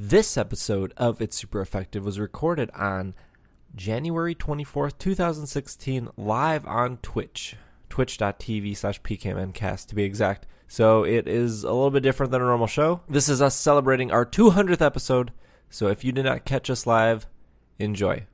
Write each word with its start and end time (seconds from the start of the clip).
This 0.00 0.36
episode 0.36 0.94
of 0.96 1.20
It's 1.20 1.36
Super 1.36 1.60
Effective 1.60 2.04
was 2.04 2.20
recorded 2.20 2.70
on 2.70 3.14
January 3.74 4.32
24th, 4.32 4.96
2016, 4.96 6.10
live 6.16 6.64
on 6.68 6.98
Twitch, 6.98 7.56
twitch.tv 7.88 8.76
slash 8.76 9.02
pkmncast 9.02 9.88
to 9.88 9.96
be 9.96 10.04
exact. 10.04 10.46
So 10.68 11.02
it 11.02 11.26
is 11.26 11.64
a 11.64 11.72
little 11.72 11.90
bit 11.90 12.04
different 12.04 12.30
than 12.30 12.42
a 12.42 12.44
normal 12.44 12.68
show. 12.68 13.00
This 13.08 13.28
is 13.28 13.42
us 13.42 13.56
celebrating 13.56 14.12
our 14.12 14.24
200th 14.24 14.80
episode. 14.80 15.32
So 15.68 15.88
if 15.88 16.04
you 16.04 16.12
did 16.12 16.26
not 16.26 16.44
catch 16.44 16.70
us 16.70 16.86
live, 16.86 17.26
enjoy. 17.80 18.24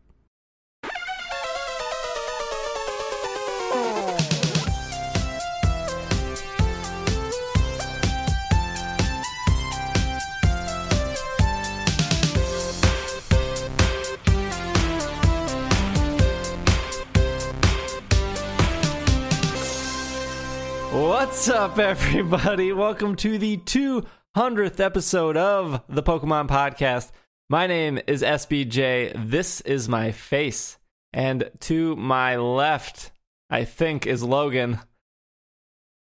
What's 20.94 21.48
up, 21.48 21.78
everybody? 21.80 22.72
Welcome 22.72 23.16
to 23.16 23.36
the 23.36 23.56
200th 23.56 24.78
episode 24.78 25.36
of 25.36 25.82
the 25.88 26.02
Pokemon 26.04 26.46
Podcast. 26.48 27.10
My 27.50 27.66
name 27.66 27.98
is 28.06 28.22
SBJ. 28.22 29.28
This 29.30 29.60
is 29.62 29.88
my 29.88 30.12
face. 30.12 30.78
And 31.12 31.50
to 31.60 31.96
my 31.96 32.36
left, 32.36 33.10
I 33.50 33.64
think, 33.64 34.06
is 34.06 34.22
Logan. 34.22 34.78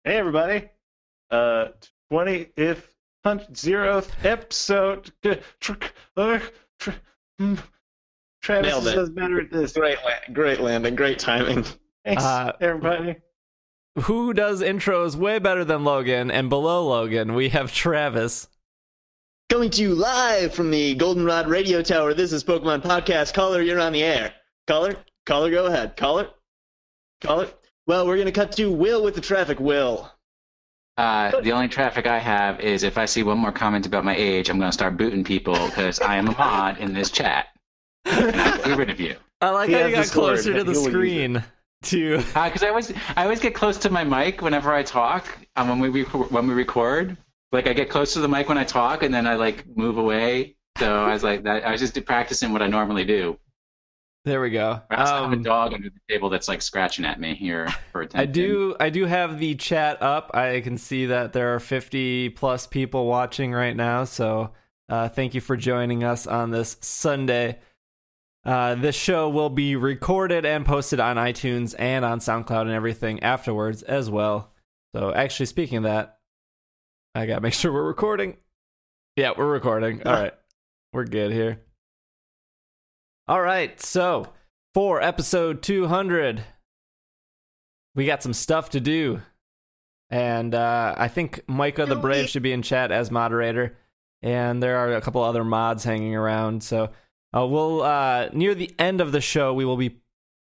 Hey 0.04 0.16
everybody! 0.16 0.68
Uh, 1.30 1.68
twentieth, 2.10 2.92
zeroth 3.24 4.10
episode. 4.24 5.12
Tr- 5.60 5.74
tr- 6.80 6.90
Travis 7.38 7.62
Nailed 8.72 8.86
it. 8.88 8.94
does 8.96 9.10
better 9.10 9.40
at 9.40 9.50
this. 9.52 9.72
Great, 9.74 9.98
great 10.32 10.60
landing, 10.60 10.96
great 10.96 11.20
timing. 11.20 11.64
Thanks, 12.04 12.24
Uh, 12.24 12.52
everybody. 12.60 13.16
Who 14.00 14.32
does 14.32 14.62
intros 14.62 15.16
way 15.16 15.38
better 15.38 15.66
than 15.66 15.84
Logan? 15.84 16.30
And 16.30 16.48
below 16.48 16.88
Logan, 16.88 17.34
we 17.34 17.50
have 17.50 17.72
Travis. 17.72 18.48
Coming 19.50 19.68
to 19.68 19.82
you 19.82 19.94
live 19.94 20.54
from 20.54 20.70
the 20.70 20.94
Goldenrod 20.94 21.46
Radio 21.46 21.82
Tower. 21.82 22.14
This 22.14 22.32
is 22.32 22.42
Pokemon 22.42 22.82
Podcast. 22.82 23.34
Caller, 23.34 23.60
you're 23.60 23.80
on 23.80 23.92
the 23.92 24.02
air. 24.02 24.32
Caller, 24.66 24.96
caller, 25.26 25.50
go 25.50 25.66
ahead. 25.66 25.94
Caller, 25.98 26.30
caller. 27.20 27.48
Well, 27.86 28.06
we're 28.06 28.16
gonna 28.16 28.32
cut 28.32 28.52
to 28.52 28.72
Will 28.72 29.04
with 29.04 29.14
the 29.14 29.20
traffic. 29.20 29.60
Will. 29.60 30.10
Uh, 30.96 31.38
the 31.42 31.52
only 31.52 31.68
traffic 31.68 32.06
I 32.06 32.18
have 32.18 32.60
is 32.60 32.84
if 32.84 32.96
I 32.96 33.04
see 33.04 33.22
one 33.22 33.38
more 33.38 33.52
comment 33.52 33.84
about 33.84 34.06
my 34.06 34.16
age, 34.16 34.48
I'm 34.48 34.58
going 34.58 34.68
to 34.68 34.74
start 34.74 34.98
booting 34.98 35.24
people 35.24 35.54
because 35.68 36.00
I 36.00 36.16
am 36.16 36.28
a 36.28 36.32
mod 36.36 36.76
in 36.78 36.92
this 36.92 37.10
chat. 37.10 37.46
And 38.04 38.36
I'll 38.38 38.58
get 38.58 38.76
rid 38.76 38.90
of 38.90 39.00
you. 39.00 39.16
I 39.40 39.48
like 39.50 39.70
He 39.70 39.74
how 39.74 39.86
you 39.86 39.94
got 39.96 40.08
closer 40.08 40.52
to 40.52 40.62
the 40.62 40.72
He'll 40.72 40.84
screen. 40.84 41.42
To 41.82 42.18
Because 42.34 42.62
I 42.62 42.68
always, 42.68 42.92
I 43.16 43.24
always 43.24 43.40
get 43.40 43.54
close 43.54 43.76
to 43.78 43.90
my 43.90 44.04
mic 44.04 44.40
whenever 44.42 44.72
I 44.72 44.82
talk. 44.82 45.38
Um, 45.56 45.68
when 45.68 45.80
we 45.80 46.02
rec- 46.02 46.30
when 46.30 46.46
we 46.46 46.54
record, 46.54 47.16
like 47.50 47.66
I 47.66 47.72
get 47.72 47.90
close 47.90 48.12
to 48.14 48.20
the 48.20 48.28
mic 48.28 48.48
when 48.48 48.58
I 48.58 48.64
talk, 48.64 49.02
and 49.02 49.12
then 49.12 49.26
I 49.26 49.34
like 49.34 49.64
move 49.76 49.98
away. 49.98 50.56
So 50.78 51.04
I 51.04 51.12
was 51.12 51.22
like, 51.22 51.42
that, 51.44 51.64
I 51.66 51.72
was 51.72 51.80
just 51.80 52.02
practicing 52.06 52.52
what 52.52 52.62
I 52.62 52.66
normally 52.66 53.04
do. 53.04 53.38
there 54.24 54.40
we 54.40 54.50
go. 54.50 54.80
I 54.90 54.96
also 54.96 55.14
have 55.14 55.32
a 55.32 55.36
Um, 55.36 55.42
dog 55.42 55.74
under 55.74 55.90
the 55.90 56.00
table 56.08 56.30
that's 56.30 56.48
like 56.48 56.62
scratching 56.62 57.04
at 57.04 57.18
me 57.20 57.34
here 57.34 57.68
for 57.90 58.02
attention. 58.02 58.20
I 58.28 58.32
do 58.32 58.76
I 58.80 58.88
do 58.90 59.04
have 59.06 59.38
the 59.38 59.54
chat 59.56 60.00
up. 60.00 60.30
I 60.34 60.60
can 60.60 60.78
see 60.78 61.06
that 61.06 61.32
there 61.32 61.54
are 61.54 61.60
50 61.60 62.30
plus 62.30 62.66
people 62.66 63.06
watching 63.06 63.52
right 63.52 63.76
now, 63.76 64.04
so 64.04 64.52
uh, 64.88 65.08
thank 65.08 65.34
you 65.34 65.40
for 65.40 65.56
joining 65.56 66.04
us 66.04 66.26
on 66.26 66.50
this 66.52 66.76
Sunday. 66.80 67.58
Uh, 68.44 68.74
this 68.74 68.96
show 68.96 69.28
will 69.28 69.50
be 69.50 69.76
recorded 69.76 70.44
and 70.44 70.66
posted 70.66 70.98
on 70.98 71.16
iTunes 71.16 71.74
and 71.78 72.04
on 72.04 72.18
SoundCloud 72.18 72.62
and 72.62 72.72
everything 72.72 73.22
afterwards 73.22 73.82
as 73.82 74.10
well. 74.10 74.52
So 74.94 75.12
actually 75.14 75.46
speaking 75.46 75.78
of 75.78 75.84
that, 75.84 76.18
I 77.14 77.26
gotta 77.26 77.40
make 77.40 77.54
sure 77.54 77.72
we're 77.72 77.82
recording. 77.82 78.36
Yeah, 79.16 79.32
we're 79.36 79.50
recording. 79.50 80.02
All 80.06 80.12
right. 80.12 80.34
We're 80.94 81.06
good 81.06 81.32
here. 81.32 81.58
All 83.26 83.40
right, 83.40 83.80
so 83.80 84.30
for 84.74 85.00
episode 85.00 85.62
200, 85.62 86.44
we 87.94 88.04
got 88.04 88.22
some 88.22 88.34
stuff 88.34 88.70
to 88.70 88.80
do. 88.80 89.22
And 90.10 90.54
uh, 90.54 90.94
I 90.98 91.08
think 91.08 91.40
Micah 91.46 91.86
the 91.86 91.96
Brave 91.96 92.28
should 92.28 92.42
be 92.42 92.52
in 92.52 92.60
chat 92.60 92.92
as 92.92 93.10
moderator. 93.10 93.78
And 94.20 94.62
there 94.62 94.76
are 94.76 94.92
a 94.92 95.00
couple 95.00 95.22
other 95.22 95.44
mods 95.44 95.84
hanging 95.84 96.14
around. 96.14 96.62
So 96.62 96.90
uh, 97.34 97.46
we'll 97.46 97.82
uh, 97.82 98.28
near 98.32 98.54
the 98.54 98.74
end 98.78 99.00
of 99.00 99.12
the 99.12 99.20
show, 99.20 99.54
we 99.54 99.64
will 99.64 99.76
be 99.76 99.98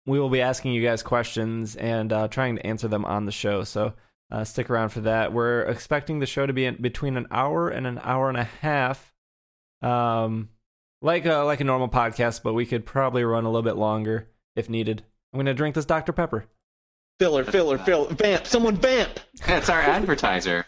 we 0.06 0.18
will 0.18 0.30
be 0.30 0.40
asking 0.40 0.72
you 0.72 0.82
guys 0.82 1.02
questions 1.02 1.76
and 1.76 2.12
uh, 2.12 2.28
trying 2.28 2.56
to 2.56 2.66
answer 2.66 2.88
them 2.88 3.04
on 3.04 3.26
the 3.26 3.32
show. 3.32 3.64
So 3.64 3.94
uh, 4.30 4.44
stick 4.44 4.68
around 4.68 4.90
for 4.90 5.00
that. 5.00 5.32
We're 5.32 5.62
expecting 5.62 6.18
the 6.18 6.26
show 6.26 6.46
to 6.46 6.52
be 6.52 6.66
in 6.66 6.80
between 6.80 7.16
an 7.16 7.26
hour 7.30 7.68
and 7.68 7.86
an 7.86 8.00
hour 8.02 8.28
and 8.28 8.38
a 8.38 8.44
half, 8.44 9.14
um, 9.82 10.50
like 11.00 11.26
a 11.26 11.36
like 11.38 11.60
a 11.60 11.64
normal 11.64 11.88
podcast, 11.88 12.42
but 12.42 12.54
we 12.54 12.66
could 12.66 12.84
probably 12.84 13.24
run 13.24 13.44
a 13.44 13.48
little 13.48 13.62
bit 13.62 13.76
longer 13.76 14.28
if 14.56 14.68
needed. 14.68 15.04
I'm 15.32 15.38
gonna 15.38 15.54
drink 15.54 15.74
this 15.74 15.84
Dr 15.84 16.12
Pepper. 16.12 16.46
Filler, 17.20 17.44
filler, 17.44 17.78
filler. 17.78 18.12
Vamp. 18.12 18.46
Someone 18.46 18.76
vamp. 18.76 19.20
That's 19.46 19.68
our 19.68 19.80
advertiser. 19.80 20.66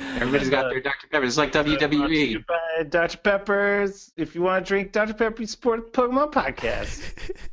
Everybody's 0.00 0.50
got 0.50 0.70
their 0.70 0.80
Dr. 0.80 1.06
Pepper. 1.10 1.24
It's 1.24 1.36
like. 1.36 1.52
Brought 1.52 1.66
to 1.66 1.70
you 1.70 1.78
WWE. 1.78 2.44
By 2.78 2.84
Dr 2.84 3.18
Pepper's. 3.18 4.12
If 4.16 4.34
you 4.34 4.42
want 4.42 4.64
to 4.64 4.68
drink 4.68 4.92
Dr 4.92 5.14
Pepper, 5.14 5.40
you 5.42 5.46
support 5.46 5.92
the 5.92 6.00
Pokemon 6.02 6.32
Podcast. 6.32 7.02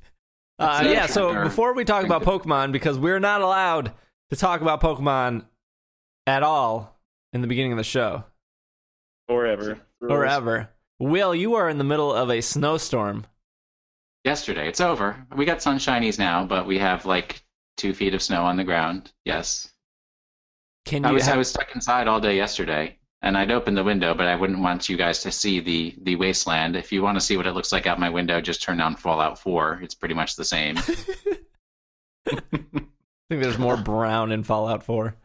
Uh, 0.58 0.84
yeah, 0.86 1.06
so 1.06 1.31
Or- 1.31 1.44
before 1.44 1.74
we 1.74 1.84
talk 1.84 2.06
about 2.06 2.24
Pokemon, 2.24 2.72
because 2.72 2.97
we're 2.97 3.19
not 3.19 3.41
allowed 3.41 3.91
to 4.30 4.38
talk 4.38 4.62
about 4.62 4.80
Pokemon 4.80 5.44
at 6.28 6.44
all 6.44 6.97
in 7.34 7.41
the 7.41 7.47
beginning 7.47 7.74
of 7.74 7.78
the 7.78 7.84
show 7.84 8.24
Forever. 9.28 9.80
or 10.00 10.25
ever. 10.25 10.69
Will, 10.97 11.36
you 11.36 11.56
are 11.56 11.68
in 11.68 11.78
the 11.78 11.84
middle 11.84 12.13
of 12.13 12.30
a 12.30 12.40
snowstorm. 12.40 13.25
Yesterday. 14.24 14.69
It's 14.69 14.80
over. 14.80 15.28
We 15.36 15.44
got 15.44 15.57
sunshinies 15.57 16.18
now, 16.18 16.46
but 16.46 16.66
we 16.66 16.80
have 16.80 17.06
like 17.06 17.44
two 17.75 17.94
feet 17.94 18.13
of 18.13 18.22
snow 18.22 18.44
on 18.46 18.56
the 18.56 18.63
ground. 18.63 19.12
Yes. 19.25 19.69
Can 20.86 21.03
I 21.03 21.09
you? 21.09 21.16
was 21.16 21.28
I 21.28 21.36
was 21.36 21.50
stuck 21.50 21.75
inside 21.75 22.07
all 22.07 22.22
day 22.22 22.38
yesterday, 22.38 22.97
and 23.25 23.38
I'd 23.38 23.52
open 23.52 23.74
the 23.75 23.84
window, 23.84 24.13
but 24.13 24.28
I 24.28 24.36
wouldn't 24.36 24.59
want 24.62 24.88
you 24.88 24.96
guys 24.96 25.22
to 25.24 25.31
see 25.31 25.59
the 25.59 25.94
the 26.03 26.16
wasteland. 26.16 26.75
If 26.78 26.91
you 26.94 27.02
want 27.02 27.18
to 27.18 27.22
see 27.22 27.36
what 27.36 27.47
it 27.47 27.52
looks 27.53 27.72
like 27.74 27.86
out 27.88 28.00
my 28.00 28.09
window, 28.09 28.40
just 28.40 28.62
turn 28.62 28.80
on 28.80 28.96
Fallout 28.96 29.38
4. 29.40 29.80
It's 29.84 29.96
pretty 29.96 30.13
much 30.16 30.36
the 30.38 30.46
same. 30.46 30.78
I 30.78 30.81
think 33.30 33.41
there's 33.41 33.58
more 33.58 33.78
brown 33.78 34.31
in 34.31 34.44
Fallout 34.44 34.84
4. 34.84 35.16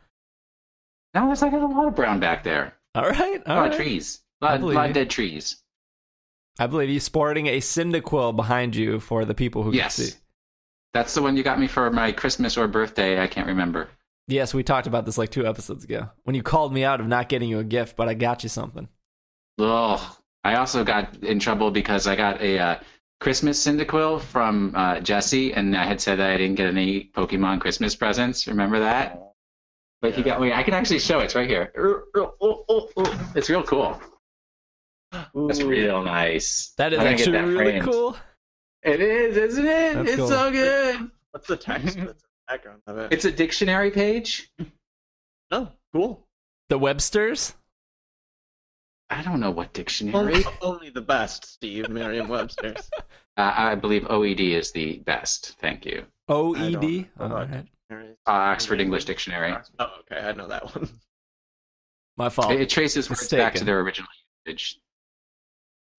no, 1.14 1.26
there's 1.26 1.42
like 1.42 1.52
a 1.52 1.56
lot 1.58 1.86
of 1.86 1.94
brown 1.94 2.18
back 2.20 2.42
there. 2.42 2.74
All 2.94 3.08
right, 3.08 3.40
A 3.46 3.54
lot 3.54 3.60
right. 3.60 3.70
of 3.72 3.76
trees. 3.76 4.20
A 4.42 4.46
I 4.46 4.50
lot, 4.52 4.60
believe 4.60 4.76
lot 4.76 4.88
of 4.88 4.94
dead 4.94 5.10
trees. 5.10 5.62
I 6.58 6.66
believe 6.66 6.90
you 6.90 7.00
sporting 7.00 7.46
a 7.46 7.58
Cyndaquil 7.60 8.34
behind 8.36 8.74
you 8.76 8.98
for 9.00 9.24
the 9.24 9.34
people 9.34 9.62
who 9.62 9.72
Yes. 9.72 9.96
can 9.96 10.04
see. 10.06 10.14
That's 10.92 11.14
the 11.14 11.22
one 11.22 11.36
you 11.36 11.42
got 11.44 11.60
me 11.60 11.68
for 11.68 11.88
my 11.90 12.10
Christmas 12.10 12.56
or 12.58 12.66
birthday. 12.66 13.22
I 13.22 13.26
can't 13.28 13.46
remember. 13.46 13.88
Yes, 14.30 14.54
we 14.54 14.62
talked 14.62 14.86
about 14.86 15.04
this 15.06 15.18
like 15.18 15.30
two 15.30 15.46
episodes 15.46 15.84
ago 15.84 16.08
when 16.22 16.36
you 16.36 16.42
called 16.42 16.72
me 16.72 16.84
out 16.84 17.00
of 17.00 17.06
not 17.06 17.28
getting 17.28 17.48
you 17.48 17.58
a 17.58 17.64
gift, 17.64 17.96
but 17.96 18.08
I 18.08 18.14
got 18.14 18.42
you 18.42 18.48
something. 18.48 18.88
Ugh. 19.58 20.00
I 20.44 20.54
also 20.54 20.84
got 20.84 21.22
in 21.22 21.38
trouble 21.38 21.70
because 21.70 22.06
I 22.06 22.16
got 22.16 22.40
a 22.40 22.58
uh, 22.58 22.78
Christmas 23.20 23.62
Cyndaquil 23.64 24.22
from 24.22 24.72
uh, 24.74 25.00
Jesse, 25.00 25.52
and 25.52 25.76
I 25.76 25.84
had 25.84 26.00
said 26.00 26.18
that 26.18 26.30
I 26.30 26.36
didn't 26.38 26.54
get 26.56 26.68
any 26.68 27.10
Pokemon 27.14 27.60
Christmas 27.60 27.94
presents. 27.94 28.46
Remember 28.46 28.78
that? 28.80 29.20
But 30.00 30.14
he 30.14 30.22
got 30.22 30.40
me. 30.40 30.52
I 30.52 30.62
can 30.62 30.72
actually 30.72 31.00
show 31.00 31.18
it. 31.20 31.24
It's 31.24 31.34
right 31.34 31.48
here. 31.48 31.72
It's 33.34 33.50
real 33.50 33.62
cool. 33.64 34.00
That's 35.12 35.60
real 35.62 36.02
nice. 36.02 36.72
That 36.78 36.94
is 36.94 37.00
I'm 37.00 37.04
gonna 37.04 37.16
get 37.16 37.28
actually 37.28 37.38
that 37.38 37.46
really 37.46 37.70
framed. 37.72 37.84
cool. 37.84 38.16
It 38.82 39.00
is, 39.02 39.36
isn't 39.36 39.66
it? 39.66 39.94
That's 39.94 40.08
it's 40.08 40.16
cool. 40.16 40.28
so 40.28 40.50
good. 40.50 41.10
What's 41.32 41.48
the 41.48 41.56
text? 41.56 41.98
What's 42.50 42.62
the 42.62 42.68
background 42.68 42.82
of 42.86 42.98
it? 42.98 43.12
It's 43.12 43.24
a 43.24 43.30
dictionary 43.30 43.90
page. 43.90 44.50
oh, 45.50 45.68
cool. 45.92 46.26
The 46.68 46.78
Websters? 46.78 47.54
I 49.08 49.22
don't 49.22 49.40
know 49.40 49.50
what 49.50 49.72
dictionary. 49.72 50.44
only 50.62 50.90
the 50.90 51.00
best, 51.00 51.44
Steve 51.44 51.88
Merriam-Webster's. 51.88 52.90
Uh, 53.36 53.54
I 53.56 53.74
believe 53.74 54.02
OED 54.02 54.40
is 54.54 54.72
the 54.72 54.98
best. 55.06 55.56
Thank 55.60 55.86
you. 55.86 56.04
OED? 56.28 57.06
know 57.16 57.24
All 57.24 57.26
about 57.26 57.50
right. 57.50 57.66
Uh, 58.26 58.30
Oxford 58.30 58.80
English 58.80 59.06
Dictionary. 59.06 59.54
Oh, 59.78 59.86
okay, 60.00 60.20
I 60.20 60.32
know 60.32 60.48
that 60.48 60.74
one. 60.74 60.90
My 62.18 62.28
fault. 62.28 62.52
It, 62.52 62.60
it 62.60 62.68
traces 62.68 63.08
words 63.08 63.28
back 63.28 63.54
to 63.54 63.64
their 63.64 63.80
original 63.80 64.08
usage. 64.44 64.78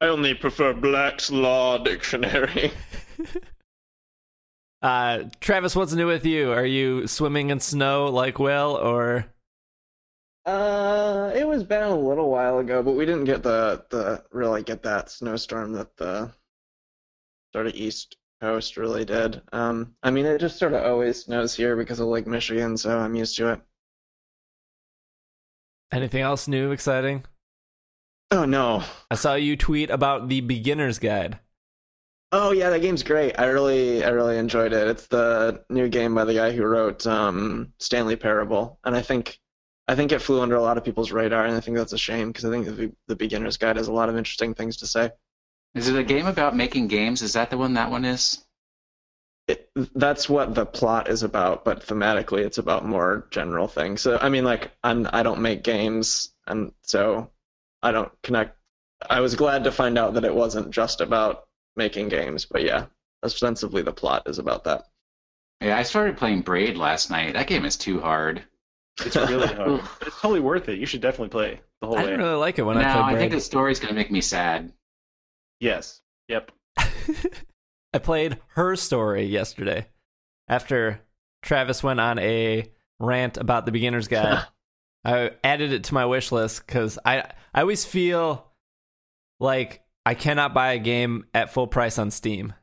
I 0.02 0.08
only 0.08 0.36
prefer 0.36 0.74
Black's 0.74 1.32
Law 1.32 1.80
Dictionary. 1.80 2.72
Uh, 4.82 5.24
Travis, 5.40 5.76
what's 5.76 5.94
new 5.94 6.08
with 6.08 6.26
you? 6.26 6.52
Are 6.52 6.66
you 6.66 7.06
swimming 7.08 7.50
in 7.52 7.60
snow 7.60 8.08
like 8.08 8.40
Will, 8.40 8.78
or 8.82 9.26
Uh, 10.46 11.32
it 11.36 11.48
was 11.48 11.64
bad 11.64 11.92
a 11.92 11.96
little 11.96 12.30
while 12.32 12.58
ago, 12.60 12.82
but 12.82 12.94
we 12.94 13.06
didn't 13.06 13.26
get 13.26 13.44
the 13.44 13.86
the 13.90 14.24
really 14.32 14.64
get 14.64 14.82
that 14.84 15.10
snowstorm 15.12 15.74
that 15.74 15.96
the 15.98 16.34
sort 17.54 17.68
of 17.68 17.76
east 17.76 18.18
coast 18.42 18.76
really 18.76 19.06
did. 19.06 19.42
Um, 19.54 19.96
I 20.02 20.10
mean, 20.10 20.26
it 20.26 20.40
just 20.40 20.58
sort 20.58 20.74
of 20.74 20.84
always 20.84 21.26
snows 21.26 21.56
here 21.56 21.76
because 21.76 22.00
of 22.00 22.08
Lake 22.08 22.26
Michigan, 22.26 22.76
so 22.78 22.98
I'm 22.98 23.14
used 23.16 23.38
to 23.38 23.54
it. 23.54 23.62
Anything 25.92 26.22
else 26.22 26.48
new, 26.48 26.72
exciting? 26.72 27.26
Oh 28.32 28.46
no. 28.46 28.84
I 29.12 29.16
saw 29.16 29.36
you 29.36 29.58
tweet 29.58 29.90
about 29.92 30.28
the 30.30 30.42
beginner's 30.42 30.98
guide. 30.98 31.38
Oh 32.34 32.52
yeah, 32.52 32.70
that 32.70 32.82
game's 32.82 33.04
great. 33.04 33.38
I 33.38 33.46
really 33.46 34.04
I 34.06 34.10
really 34.10 34.38
enjoyed 34.38 34.72
it. 34.72 34.88
It's 34.88 35.08
the 35.08 35.64
new 35.70 35.90
game 35.90 36.16
by 36.16 36.24
the 36.24 36.34
guy 36.34 36.52
who 36.52 36.64
wrote 36.64 37.06
um, 37.06 37.74
Stanley 37.78 38.16
Parable, 38.16 38.80
and 38.86 38.96
I 38.96 39.02
think 39.02 39.40
I 39.88 39.96
think 39.96 40.14
it 40.14 40.22
flew 40.22 40.42
under 40.42 40.56
a 40.56 40.62
lot 40.62 40.78
of 40.78 40.86
people's 40.86 41.12
radar, 41.12 41.46
and 41.46 41.56
I 41.56 41.60
think 41.60 41.76
that's 41.76 41.92
a 41.92 41.98
shame 41.98 42.30
because 42.30 42.46
I 42.46 42.50
think 42.50 42.66
the, 42.66 42.94
the 43.08 43.16
beginner's 43.18 43.58
guide 43.58 43.76
has 43.76 43.90
a 43.90 43.94
lot 43.94 44.08
of 44.08 44.16
interesting 44.16 44.54
things 44.54 44.78
to 44.78 44.88
say. 44.88 45.12
Is 45.76 45.90
it 45.90 45.98
a 45.98 46.04
game 46.04 46.28
about 46.28 46.56
making 46.56 46.88
games? 46.88 47.22
Is 47.22 47.34
that 47.34 47.50
the 47.50 47.58
one 47.58 47.74
that 47.74 47.92
one 47.92 48.06
is? 48.06 48.46
It, 49.48 49.70
that's 49.96 50.30
what 50.30 50.56
the 50.56 50.66
plot 50.66 51.10
is 51.10 51.24
about, 51.24 51.66
but 51.66 51.86
thematically, 51.86 52.46
it's 52.46 52.58
about 52.58 52.86
more 52.86 53.28
general 53.32 53.68
things. 53.68 54.00
So 54.02 54.18
I 54.18 54.30
mean, 54.30 54.46
like 54.46 54.72
I'm 54.86 55.06
I 55.12 55.24
don't 55.24 55.42
make 55.42 55.64
games, 55.64 56.34
and 56.48 56.72
so 56.84 57.30
I 57.84 57.92
don't 57.92 58.12
connect. 58.24 58.56
I 59.10 59.20
was 59.20 59.36
glad 59.36 59.66
to 59.66 59.72
find 59.74 59.98
out 59.98 60.14
that 60.14 60.24
it 60.24 60.34
wasn't 60.34 60.72
just 60.72 61.02
about 61.02 61.48
making 61.76 62.10
games, 62.10 62.46
but 62.46 62.64
yeah, 62.64 62.86
ostensibly 63.24 63.82
the 63.82 63.92
plot 63.92 64.24
is 64.28 64.40
about 64.40 64.64
that. 64.66 64.86
Yeah, 65.62 65.78
I 65.78 65.84
started 65.84 66.18
playing 66.18 66.42
Braid 66.42 66.76
last 66.76 67.12
night. 67.12 67.34
That 67.34 67.48
game 67.48 67.66
is 67.66 67.78
too 67.78 68.00
hard. 68.00 68.44
It's 69.06 69.16
really 69.16 69.48
hard. 69.54 69.82
it's 70.02 70.20
totally 70.20 70.40
worth 70.40 70.70
it. 70.70 70.80
You 70.80 70.86
should 70.86 71.02
definitely 71.02 71.30
play 71.30 71.62
the 71.82 71.88
whole 71.88 71.98
I 71.98 72.02
way. 72.02 72.10
didn't 72.12 72.22
really 72.26 72.36
like 72.36 72.58
it 72.60 72.64
when 72.64 72.78
no, 72.78 72.84
I 72.84 72.94
played 72.94 73.16
I 73.16 73.18
think 73.18 73.32
the 73.34 73.40
story's 73.40 73.80
gonna 73.80 73.94
make 73.94 74.12
me 74.12 74.22
sad. 74.22 74.72
Yes. 75.60 76.02
Yep. 76.28 76.52
I 77.94 78.00
played 78.00 78.40
her 78.56 78.76
story 78.76 79.26
yesterday 79.26 79.88
after 80.48 81.02
Travis 81.42 81.84
went 81.84 82.00
on 82.00 82.20
a 82.20 82.72
rant 83.00 83.38
about 83.38 83.66
the 83.66 83.72
beginner's 83.72 84.08
guide. 84.08 84.46
I 85.06 85.32
added 85.44 85.74
it 85.74 85.86
to 85.86 85.94
my 85.94 86.06
wish 86.06 86.32
list 86.32 86.66
because 86.66 86.98
I 87.06 87.24
I 87.54 87.62
always 87.62 87.86
feel 87.86 88.52
like 89.40 89.82
I 90.06 90.14
cannot 90.16 90.54
buy 90.54 90.74
a 90.74 90.80
game 90.80 91.26
at 91.34 91.52
full 91.54 91.68
price 91.68 91.98
on 92.00 92.12
Steam 92.12 92.54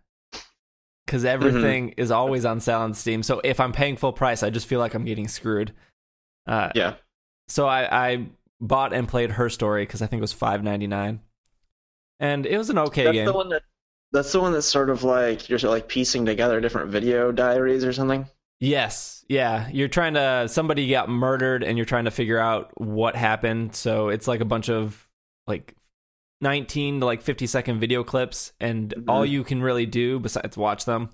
because 1.06 1.25
everything 1.25 1.90
is 1.96 2.11
always 2.11 2.44
on 2.44 2.61
sale 2.61 2.81
on 2.81 2.94
Steam. 2.94 3.23
So 3.23 3.40
if 3.44 3.61
I'm 3.61 3.73
paying 3.73 3.96
full 3.96 4.12
price, 4.12 4.43
I 4.43 4.50
just 4.50 4.67
feel 4.67 4.81
like 4.81 4.94
I'm 4.94 5.05
getting 5.05 5.29
screwed. 5.29 5.73
Uh, 6.46 6.70
Yeah. 6.75 6.94
so 7.49 7.67
I, 7.67 8.11
I 8.12 8.26
bought 8.61 8.93
and 8.93 9.06
played 9.08 9.32
her 9.32 9.49
story 9.49 9.82
because 9.85 10.02
I 10.02 10.06
think 10.06 10.19
it 10.19 10.23
was 10.23 10.32
five 10.32 10.62
ninety 10.64 10.87
nine, 10.87 11.20
and 12.20 12.44
it 12.46 12.58
was 12.58 12.70
an 12.70 12.79
okay 12.79 13.05
that's 13.05 13.14
game. 13.14 13.26
the 13.26 13.32
one 13.32 13.49
that 13.50 13.62
that's 14.12 14.32
the 14.32 14.40
one 14.40 14.52
that's 14.52 14.67
sort 14.67 14.90
of 14.90 15.05
like 15.05 15.49
you're 15.49 15.58
sort 15.58 15.69
of 15.70 15.75
like 15.82 15.88
piecing 15.88 16.26
together 16.26 16.61
different 16.61 16.90
video 16.90 17.31
diaries 17.31 17.85
or 17.85 17.93
something. 17.93 18.26
Yes. 18.61 19.25
Yeah. 19.29 19.69
You're 19.70 19.88
trying 19.88 20.14
to 20.14 20.49
somebody 20.49 20.88
got 20.90 21.08
murdered 21.08 21.62
and 21.62 21.79
you're 21.79 21.85
trying 21.85 22.06
to 22.06 22.11
figure 22.11 22.38
out 22.38 22.73
what 22.81 23.14
happened. 23.14 23.76
So 23.76 24.08
it's 24.08 24.26
like 24.26 24.40
a 24.40 24.44
bunch 24.46 24.69
of 24.70 25.06
like 25.46 25.75
19 26.40 27.00
to 27.00 27.06
like 27.06 27.23
50 27.23 27.46
second 27.46 27.81
video 27.81 28.05
clips 28.05 28.52
and 28.61 28.94
Mhm. 28.96 29.05
all 29.08 29.26
you 29.26 29.43
can 29.44 29.61
really 29.62 29.87
do 29.87 30.19
besides 30.20 30.56
watch 30.56 30.85
them 30.85 31.11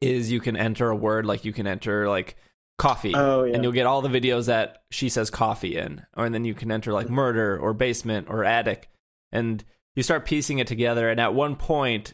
is 0.00 0.30
you 0.30 0.40
can 0.40 0.56
enter 0.56 0.90
a 0.90 0.96
word 0.96 1.24
like 1.24 1.44
you 1.44 1.52
can 1.52 1.66
enter 1.66 2.08
like 2.08 2.36
coffee 2.76 3.14
Oh 3.14 3.44
yeah. 3.44 3.54
and 3.54 3.62
you'll 3.62 3.72
get 3.72 3.86
all 3.86 4.02
the 4.02 4.08
videos 4.08 4.46
that 4.46 4.82
she 4.90 5.08
says 5.08 5.30
coffee 5.30 5.76
in 5.76 6.04
or 6.16 6.26
and 6.26 6.34
then 6.34 6.44
you 6.44 6.54
can 6.54 6.70
enter 6.72 6.92
like 6.92 7.08
murder 7.08 7.56
or 7.56 7.72
basement 7.72 8.26
or 8.28 8.44
attic 8.44 8.90
and 9.32 9.64
you 9.94 10.02
start 10.02 10.26
piecing 10.26 10.58
it 10.58 10.66
together 10.66 11.08
and 11.08 11.20
at 11.20 11.32
one 11.34 11.54
point 11.56 12.12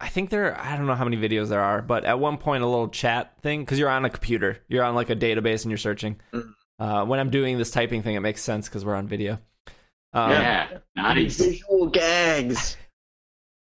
i 0.00 0.08
think 0.08 0.30
there 0.30 0.58
i 0.60 0.76
don't 0.76 0.86
know 0.86 0.94
how 0.94 1.04
many 1.04 1.16
videos 1.16 1.48
there 1.48 1.60
are 1.60 1.82
but 1.82 2.04
at 2.04 2.20
one 2.20 2.38
point 2.38 2.62
a 2.62 2.66
little 2.66 2.88
chat 2.88 3.34
thing 3.42 3.60
because 3.62 3.78
you're 3.78 3.88
on 3.90 4.04
a 4.04 4.10
computer 4.10 4.58
you're 4.68 4.84
on 4.84 4.94
like 4.94 5.10
a 5.10 5.16
database 5.16 5.62
and 5.64 5.70
you're 5.72 5.76
searching 5.78 6.16
Mhm. 6.32 6.52
uh, 6.78 7.04
when 7.04 7.18
i'm 7.18 7.28
doing 7.30 7.58
this 7.58 7.72
typing 7.72 8.02
thing 8.02 8.14
it 8.14 8.20
makes 8.20 8.40
sense 8.40 8.68
because 8.68 8.84
we're 8.84 8.94
on 8.94 9.08
video 9.08 9.40
um, 10.12 10.30
yeah, 10.30 10.78
nice. 10.96 11.38
Visual 11.38 11.88
gags. 11.88 12.76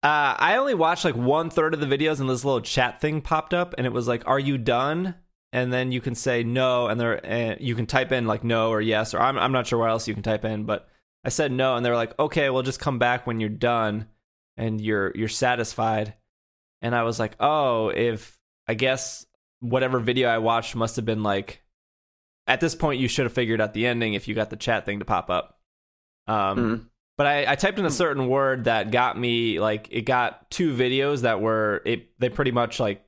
Uh, 0.02 0.34
I 0.40 0.56
only 0.56 0.76
watched 0.76 1.04
like 1.04 1.18
one 1.18 1.50
third 1.50 1.74
of 1.74 1.82
the 1.82 1.86
videos, 1.86 2.22
and 2.22 2.30
this 2.30 2.46
little 2.46 2.62
chat 2.62 3.02
thing 3.02 3.20
popped 3.20 3.54
up, 3.54 3.76
and 3.78 3.86
it 3.86 3.92
was 3.92 4.08
like, 4.08 4.26
"Are 4.26 4.40
you 4.40 4.58
done?" 4.58 5.16
And 5.52 5.74
then 5.74 5.92
you 5.92 6.00
can 6.00 6.16
say 6.16 6.42
no, 6.42 6.88
and 6.88 6.98
there, 6.98 7.26
uh, 7.26 7.56
you 7.60 7.76
can 7.76 7.86
type 7.86 8.14
in 8.14 8.26
like 8.26 8.44
no 8.44 8.70
or 8.70 8.80
yes, 8.80 9.14
or 9.14 9.20
I'm 9.20 9.38
I'm 9.38 9.52
not 9.52 9.68
sure 9.68 9.78
what 9.78 9.90
else 9.90 10.08
you 10.08 10.14
can 10.14 10.24
type 10.24 10.46
in, 10.46 10.64
but 10.64 10.88
I 11.26 11.30
said 11.30 11.52
no, 11.52 11.76
and 11.76 11.86
they 11.86 11.90
were 11.90 11.98
like, 11.98 12.18
"Okay, 12.18 12.50
well, 12.50 12.64
just 12.64 12.80
come 12.80 12.98
back 12.98 13.28
when 13.28 13.42
you're 13.42 13.50
done, 13.50 14.08
and 14.56 14.80
you're 14.80 15.12
you're 15.16 15.28
satisfied." 15.28 16.14
And 16.82 16.96
I 16.96 17.04
was 17.04 17.20
like, 17.20 17.36
"Oh, 17.42 17.90
if 17.90 18.40
I 18.70 18.76
guess 18.76 19.26
whatever 19.60 20.00
video 20.00 20.30
I 20.30 20.38
watched 20.38 20.78
must 20.78 20.96
have 20.96 21.06
been 21.06 21.24
like." 21.24 21.62
At 22.48 22.62
this 22.62 22.74
point, 22.74 23.02
you 23.02 23.10
should 23.10 23.26
have 23.26 23.34
figured 23.34 23.62
out 23.62 23.74
the 23.74 23.86
ending 23.86 24.14
if 24.14 24.28
you 24.30 24.34
got 24.34 24.50
the 24.50 24.56
chat 24.56 24.86
thing 24.86 25.00
to 25.00 25.06
pop 25.06 25.30
up. 25.30 25.59
Um, 26.30 26.58
Mhm. 26.58 26.86
but 27.18 27.26
I, 27.28 27.52
I 27.52 27.56
typed 27.56 27.80
in 27.80 27.86
a 27.86 27.90
certain 27.92 28.28
word 28.28 28.66
that 28.66 28.92
got 28.92 29.18
me 29.20 29.60
like 29.60 29.88
it 29.92 30.04
got 30.04 30.50
two 30.52 30.74
videos 30.76 31.22
that 31.24 31.42
were 31.42 31.82
it 31.86 32.10
they 32.20 32.30
pretty 32.30 32.52
much 32.52 32.80
like 32.80 33.04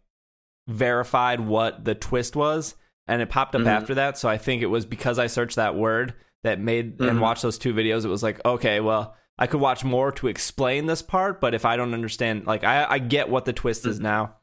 verified 0.68 1.40
what 1.40 1.86
the 1.86 1.96
twist 1.96 2.36
was 2.36 2.76
and 3.08 3.22
it 3.22 3.30
popped 3.30 3.56
up 3.56 3.62
Mhm. 3.62 3.68
after 3.68 3.96
that 3.96 4.18
so 4.18 4.30
i 4.30 4.38
think 4.38 4.62
it 4.62 4.68
was 4.68 4.86
because 4.86 5.20
i 5.20 5.28
searched 5.28 5.56
that 5.56 5.76
word 5.76 6.14
that 6.44 6.60
made 6.60 6.98
Mhm. 6.98 7.10
and 7.10 7.22
watched 7.22 7.42
those 7.42 7.58
two 7.58 7.74
videos 7.74 8.06
it 8.06 8.10
was 8.10 8.24
like 8.24 8.44
okay 8.46 8.80
well 8.80 9.16
i 9.38 9.48
could 9.48 9.60
watch 9.60 9.84
more 9.84 10.12
to 10.14 10.28
explain 10.28 10.86
this 10.86 11.02
part 11.02 11.42
but 11.42 11.54
if 11.54 11.66
i 11.66 11.76
don't 11.76 11.94
understand 11.94 12.46
like 12.46 12.64
i, 12.64 12.86
I 12.90 13.00
get 13.00 13.30
what 13.30 13.46
the 13.46 13.54
twist 13.54 13.86
is 13.86 14.00
now 14.00 14.36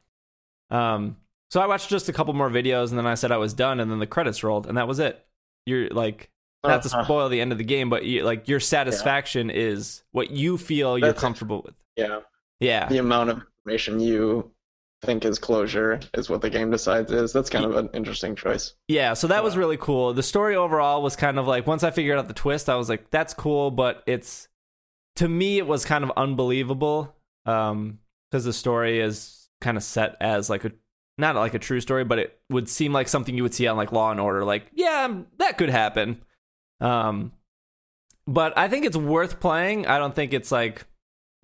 um 0.69 1.17
so 1.49 1.61
i 1.61 1.65
watched 1.67 1.89
just 1.89 2.09
a 2.09 2.13
couple 2.13 2.33
more 2.33 2.49
videos 2.49 2.89
and 2.89 2.97
then 2.97 3.07
i 3.07 3.15
said 3.15 3.31
i 3.31 3.37
was 3.37 3.53
done 3.53 3.79
and 3.79 3.89
then 3.89 3.99
the 3.99 4.07
credits 4.07 4.43
rolled 4.43 4.67
and 4.67 4.77
that 4.77 4.87
was 4.87 4.99
it 4.99 5.25
you're 5.65 5.89
like 5.89 6.29
not 6.63 6.81
to 6.83 6.89
Uh-huh. 6.89 7.03
spoil 7.03 7.29
the 7.29 7.39
end 7.41 7.51
of 7.51 7.57
the 7.57 7.63
game, 7.63 7.89
but 7.89 8.03
you, 8.05 8.23
like 8.23 8.47
your 8.47 8.59
satisfaction 8.59 9.49
is 9.49 10.03
what 10.11 10.31
you 10.31 10.57
feel 10.57 10.97
you're 10.97 11.07
That's- 11.09 11.21
comfortable 11.21 11.61
with. 11.65 11.75
Yeah. 11.95 12.19
Yeah, 12.59 12.89
The 12.89 12.97
amount 12.97 13.29
of 13.29 13.41
information 13.65 14.01
you 14.01 14.51
think 15.01 15.23
is 15.23 15.39
closure 15.39 15.97
is 16.13 16.29
what 16.29 16.41
the 16.41 16.49
game 16.49 16.71
decides 16.71 17.09
is. 17.09 17.31
That's 17.31 17.49
kind 17.49 17.63
of 17.63 17.77
an 17.77 17.89
interesting 17.93 18.35
choice. 18.35 18.73
yeah. 18.89 19.13
So 19.13 19.27
that 19.27 19.43
was 19.45 19.55
really 19.55 19.77
cool. 19.77 20.13
The 20.13 20.23
story 20.23 20.57
overall 20.57 21.01
was 21.01 21.15
kind 21.15 21.39
of 21.39 21.47
like 21.47 21.65
once 21.67 21.83
I 21.85 21.91
figured 21.91 22.19
out 22.19 22.27
the 22.27 22.33
twist, 22.33 22.67
I 22.67 22.75
was 22.75 22.89
like, 22.89 23.09
that's 23.11 23.33
cool, 23.33 23.71
but 23.71 24.03
it's 24.07 24.49
to 25.15 25.29
me 25.29 25.57
it 25.57 25.67
was 25.67 25.85
kind 25.85 26.03
of 26.03 26.11
unbelievable 26.17 27.15
um 27.45 27.99
because 28.29 28.43
the 28.45 28.51
story 28.53 28.99
is 28.99 29.49
kind 29.61 29.77
of 29.77 29.83
set 29.83 30.15
as 30.19 30.49
like 30.49 30.65
a 30.65 30.71
not 31.17 31.35
like 31.35 31.53
a 31.53 31.59
true 31.59 31.79
story, 31.79 32.03
but 32.03 32.19
it 32.19 32.37
would 32.49 32.67
seem 32.67 32.91
like 32.93 33.07
something 33.07 33.35
you 33.35 33.43
would 33.43 33.53
see 33.53 33.67
on 33.67 33.77
like 33.77 33.91
Law 33.93 34.11
and 34.11 34.19
Order. 34.19 34.43
Like, 34.45 34.67
yeah, 34.73 35.13
that 35.37 35.57
could 35.57 35.69
happen. 35.69 36.21
Um, 36.81 37.31
but 38.27 38.57
I 38.57 38.67
think 38.67 38.85
it's 38.85 38.97
worth 38.97 39.39
playing. 39.39 39.87
I 39.87 39.97
don't 39.97 40.13
think 40.15 40.33
it's 40.33 40.51
like 40.51 40.85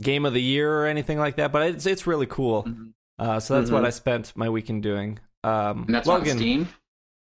game 0.01 0.25
of 0.25 0.33
the 0.33 0.41
year 0.41 0.81
or 0.81 0.85
anything 0.85 1.17
like 1.17 1.35
that. 1.37 1.51
But 1.51 1.63
it's 1.69 1.85
it's 1.85 2.05
really 2.07 2.27
cool. 2.27 2.63
Mhm. 2.63 2.93
Uh, 3.17 3.39
so 3.39 3.57
that's 3.59 3.71
what 3.71 3.83
Mhm. 3.83 3.87
I 3.87 3.89
spent 3.91 4.33
my 4.35 4.49
weekend 4.49 4.83
doing. 4.83 5.19
Um, 5.43 5.83
And 5.85 5.95
that's 5.95 6.07
Logan, 6.07 6.31
on 6.31 6.37
Steam. 6.37 6.69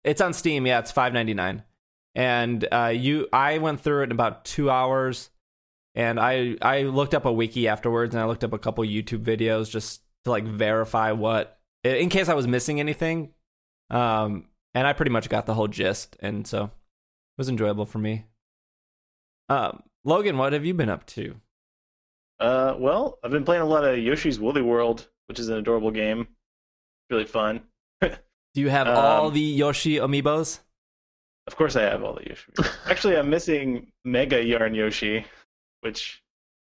it's 0.04 0.20
on 0.20 0.32
Steam. 0.32 0.66
Yeah, 0.66 0.78
it's 0.78 0.92
five 0.92 1.12
ninety 1.12 1.34
nine, 1.34 1.64
and 2.14 2.66
uh, 2.72 2.92
you 2.94 3.28
I 3.32 3.58
went 3.58 3.80
through 3.80 4.02
it 4.02 4.04
in 4.04 4.12
about 4.12 4.44
two 4.44 4.70
hours, 4.70 5.30
and 5.94 6.20
I 6.20 6.56
I 6.62 6.82
looked 6.82 7.14
up 7.14 7.24
a 7.26 7.32
wiki 7.32 7.66
afterwards, 7.66 8.14
and 8.14 8.22
I 8.22 8.26
looked 8.26 8.44
up 8.44 8.52
a 8.52 8.58
couple 8.58 8.84
YouTube 8.84 9.24
videos 9.24 9.70
just 9.70 10.02
to 10.24 10.30
like 10.30 10.44
verify 10.44 11.12
what 11.12 11.58
in 11.82 12.08
case 12.10 12.28
I 12.28 12.34
was 12.34 12.46
missing 12.46 12.78
anything. 12.78 13.32
Um, 13.90 14.46
and 14.74 14.86
I 14.86 14.92
pretty 14.92 15.10
much 15.10 15.28
got 15.28 15.46
the 15.46 15.54
whole 15.54 15.66
gist, 15.68 16.16
and 16.20 16.46
so 16.46 16.70
was 17.40 17.48
enjoyable 17.48 17.86
for 17.86 17.96
me. 17.96 18.26
Um, 19.48 19.82
Logan, 20.04 20.36
what 20.36 20.52
have 20.52 20.66
you 20.66 20.74
been 20.74 20.90
up 20.90 21.06
to? 21.06 21.36
Uh, 22.38 22.74
well, 22.78 23.18
I've 23.24 23.30
been 23.30 23.44
playing 23.46 23.62
a 23.62 23.66
lot 23.66 23.82
of 23.82 23.98
Yoshi's 23.98 24.38
Woolly 24.38 24.60
World, 24.60 25.08
which 25.26 25.38
is 25.38 25.48
an 25.48 25.56
adorable 25.56 25.90
game. 25.90 26.28
Really 27.08 27.24
fun. 27.24 27.62
Do 28.02 28.10
you 28.56 28.68
have 28.68 28.86
Um, 28.86 28.94
all 28.94 29.30
the 29.30 29.40
Yoshi 29.40 29.96
amiibos? 29.96 30.60
Of 31.46 31.56
course, 31.56 31.76
I 31.76 31.82
have 31.82 32.04
all 32.04 32.12
the 32.12 32.28
Yoshi. 32.28 32.52
Actually, 32.86 33.16
I'm 33.16 33.30
missing 33.30 33.90
Mega 34.04 34.44
Yarn 34.44 34.74
Yoshi, 34.74 35.24
which 35.80 36.22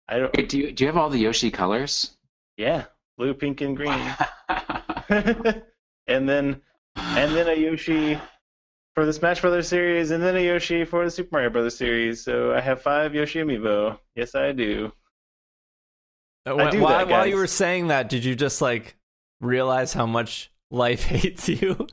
I 0.06 0.20
don't. 0.20 0.36
Wait, 0.36 0.48
do 0.48 0.56
you 0.56 0.70
do 0.70 0.84
you 0.84 0.88
have 0.88 0.96
all 0.96 1.10
the 1.10 1.18
Yoshi 1.18 1.50
colors? 1.50 2.16
Yeah, 2.56 2.84
blue, 3.18 3.34
pink, 3.34 3.60
and 3.60 3.76
green. 3.76 4.00
and 5.08 6.28
then 6.28 6.62
and 6.96 7.34
then 7.34 7.48
a 7.48 7.54
Yoshi 7.54 8.20
for 8.94 9.06
the 9.06 9.12
Smash 9.12 9.40
Brothers 9.40 9.68
series, 9.68 10.10
and 10.10 10.22
then 10.22 10.36
a 10.36 10.40
Yoshi 10.40 10.84
for 10.84 11.04
the 11.04 11.10
Super 11.10 11.28
Mario 11.32 11.50
Brothers 11.50 11.76
series. 11.76 12.22
So 12.24 12.52
I 12.54 12.60
have 12.60 12.82
five 12.82 13.14
Yoshi 13.14 13.40
amiibo. 13.40 13.98
Yes, 14.14 14.34
I 14.34 14.52
do. 14.52 14.92
Uh, 16.46 16.56
I 16.56 16.70
do 16.70 16.80
while, 16.80 16.98
that, 16.98 17.08
while 17.08 17.26
you 17.26 17.36
were 17.36 17.46
saying 17.46 17.88
that, 17.88 18.08
did 18.08 18.24
you 18.24 18.34
just 18.34 18.60
like 18.62 18.96
realize 19.40 19.92
how 19.92 20.06
much 20.06 20.50
life 20.70 21.04
hates 21.04 21.48
you? 21.48 21.86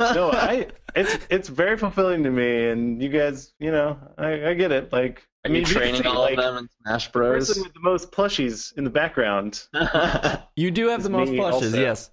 no, 0.00 0.30
I 0.32 0.68
it's 0.94 1.18
it's 1.28 1.48
very 1.48 1.76
fulfilling 1.76 2.22
to 2.24 2.30
me, 2.30 2.68
and 2.68 3.02
you 3.02 3.08
guys, 3.08 3.52
you 3.58 3.70
know, 3.70 3.98
I, 4.16 4.48
I 4.50 4.54
get 4.54 4.72
it. 4.72 4.92
Like, 4.92 5.26
Are 5.44 5.48
I 5.48 5.48
mean, 5.48 5.62
you 5.62 5.68
you 5.68 5.74
training 5.74 6.02
see, 6.02 6.08
all 6.08 6.20
like, 6.22 6.38
of 6.38 6.44
them 6.44 6.56
in 6.56 6.68
Smash 6.82 7.10
Bros? 7.12 7.48
person 7.48 7.64
with 7.64 7.74
the 7.74 7.80
most 7.80 8.12
plushies 8.12 8.72
in 8.78 8.84
the 8.84 8.90
background. 8.90 9.64
You 10.56 10.70
do 10.70 10.86
have 10.88 11.00
It's 11.00 11.04
the 11.04 11.10
most 11.10 11.30
me 11.30 11.36
plushes, 11.36 11.74
also. 11.74 11.80
yes. 11.80 12.10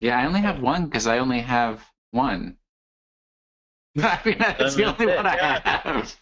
Yeah, 0.00 0.18
I 0.18 0.26
only 0.26 0.40
have 0.40 0.60
one 0.60 0.84
because 0.86 1.06
I 1.08 1.18
only 1.18 1.40
have 1.40 1.84
one. 2.12 2.56
I 4.02 4.20
mean, 4.24 4.36
that's 4.38 4.74
the 4.74 4.84
only 4.84 5.12
it, 5.12 5.16
one 5.16 5.26
I 5.26 5.34
yeah. 5.36 5.80
have. 5.82 5.96
Looks 5.96 6.16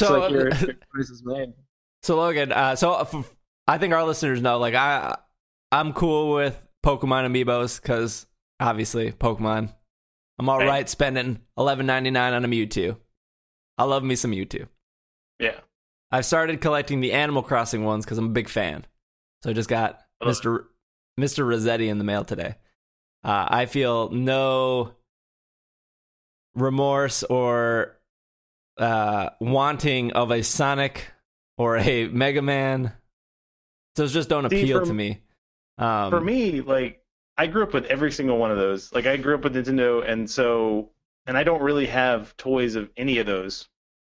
So- 0.00 0.18
like 0.20 0.30
your, 0.30 0.48
your 0.48 0.74
choice 0.96 1.10
is 1.10 1.22
made. 1.24 1.52
So 2.02 2.16
Logan, 2.16 2.52
uh, 2.52 2.76
so 2.76 2.94
f- 2.98 3.34
I 3.66 3.78
think 3.78 3.94
our 3.94 4.04
listeners 4.04 4.42
know, 4.42 4.58
like 4.58 4.74
I, 4.74 5.16
I'm 5.72 5.92
cool 5.94 6.34
with 6.34 6.66
Pokemon 6.84 7.26
amiibos 7.26 7.80
because 7.80 8.26
obviously 8.60 9.10
Pokemon. 9.12 9.72
I'm 10.38 10.48
all 10.48 10.58
Right. 10.58 10.68
right 10.68 10.88
spending 10.88 11.40
11.99 11.58 12.16
on 12.32 12.44
a 12.44 12.48
Mewtwo. 12.48 12.98
I 13.78 13.84
love 13.84 14.02
me 14.04 14.16
some 14.16 14.32
Mewtwo. 14.32 14.68
Yeah, 15.40 15.60
I've 16.10 16.26
started 16.26 16.60
collecting 16.60 17.00
the 17.00 17.12
Animal 17.12 17.42
Crossing 17.42 17.84
ones 17.84 18.04
because 18.04 18.18
I'm 18.18 18.26
a 18.26 18.30
big 18.32 18.48
fan. 18.48 18.84
So 19.42 19.50
I 19.50 19.52
just 19.52 19.68
got 19.70 20.00
I 20.20 20.26
love 20.26 20.36
Mr. 20.36 20.64
Mr. 21.18 21.44
Resetti 21.46 21.88
in 21.88 21.98
the 21.98 22.04
mail 22.04 22.24
today. 22.24 22.56
Uh, 23.24 23.46
I 23.48 23.66
feel 23.66 24.10
no 24.10 24.92
remorse 26.54 27.22
or 27.22 27.98
uh, 28.78 29.30
wanting 29.40 30.12
of 30.12 30.30
a 30.30 30.42
Sonic 30.42 31.10
or 31.58 31.76
a 31.76 32.08
Mega 32.08 32.42
Man. 32.42 32.92
Those 33.96 34.12
just 34.12 34.28
don't 34.28 34.48
See, 34.50 34.62
appeal 34.62 34.80
for- 34.80 34.86
to 34.86 34.94
me. 34.94 35.20
Um, 35.78 36.10
for 36.10 36.20
me, 36.20 36.60
like 36.60 37.02
I 37.36 37.46
grew 37.48 37.62
up 37.64 37.74
with 37.74 37.86
every 37.86 38.12
single 38.12 38.38
one 38.38 38.50
of 38.52 38.56
those. 38.58 38.92
Like 38.92 39.06
I 39.06 39.16
grew 39.16 39.34
up 39.34 39.42
with 39.42 39.54
Nintendo, 39.56 40.08
and 40.08 40.30
so 40.30 40.90
and 41.26 41.36
I 41.36 41.42
don't 41.42 41.62
really 41.62 41.86
have 41.86 42.36
toys 42.36 42.76
of 42.76 42.90
any 42.96 43.18
of 43.18 43.26
those. 43.26 43.68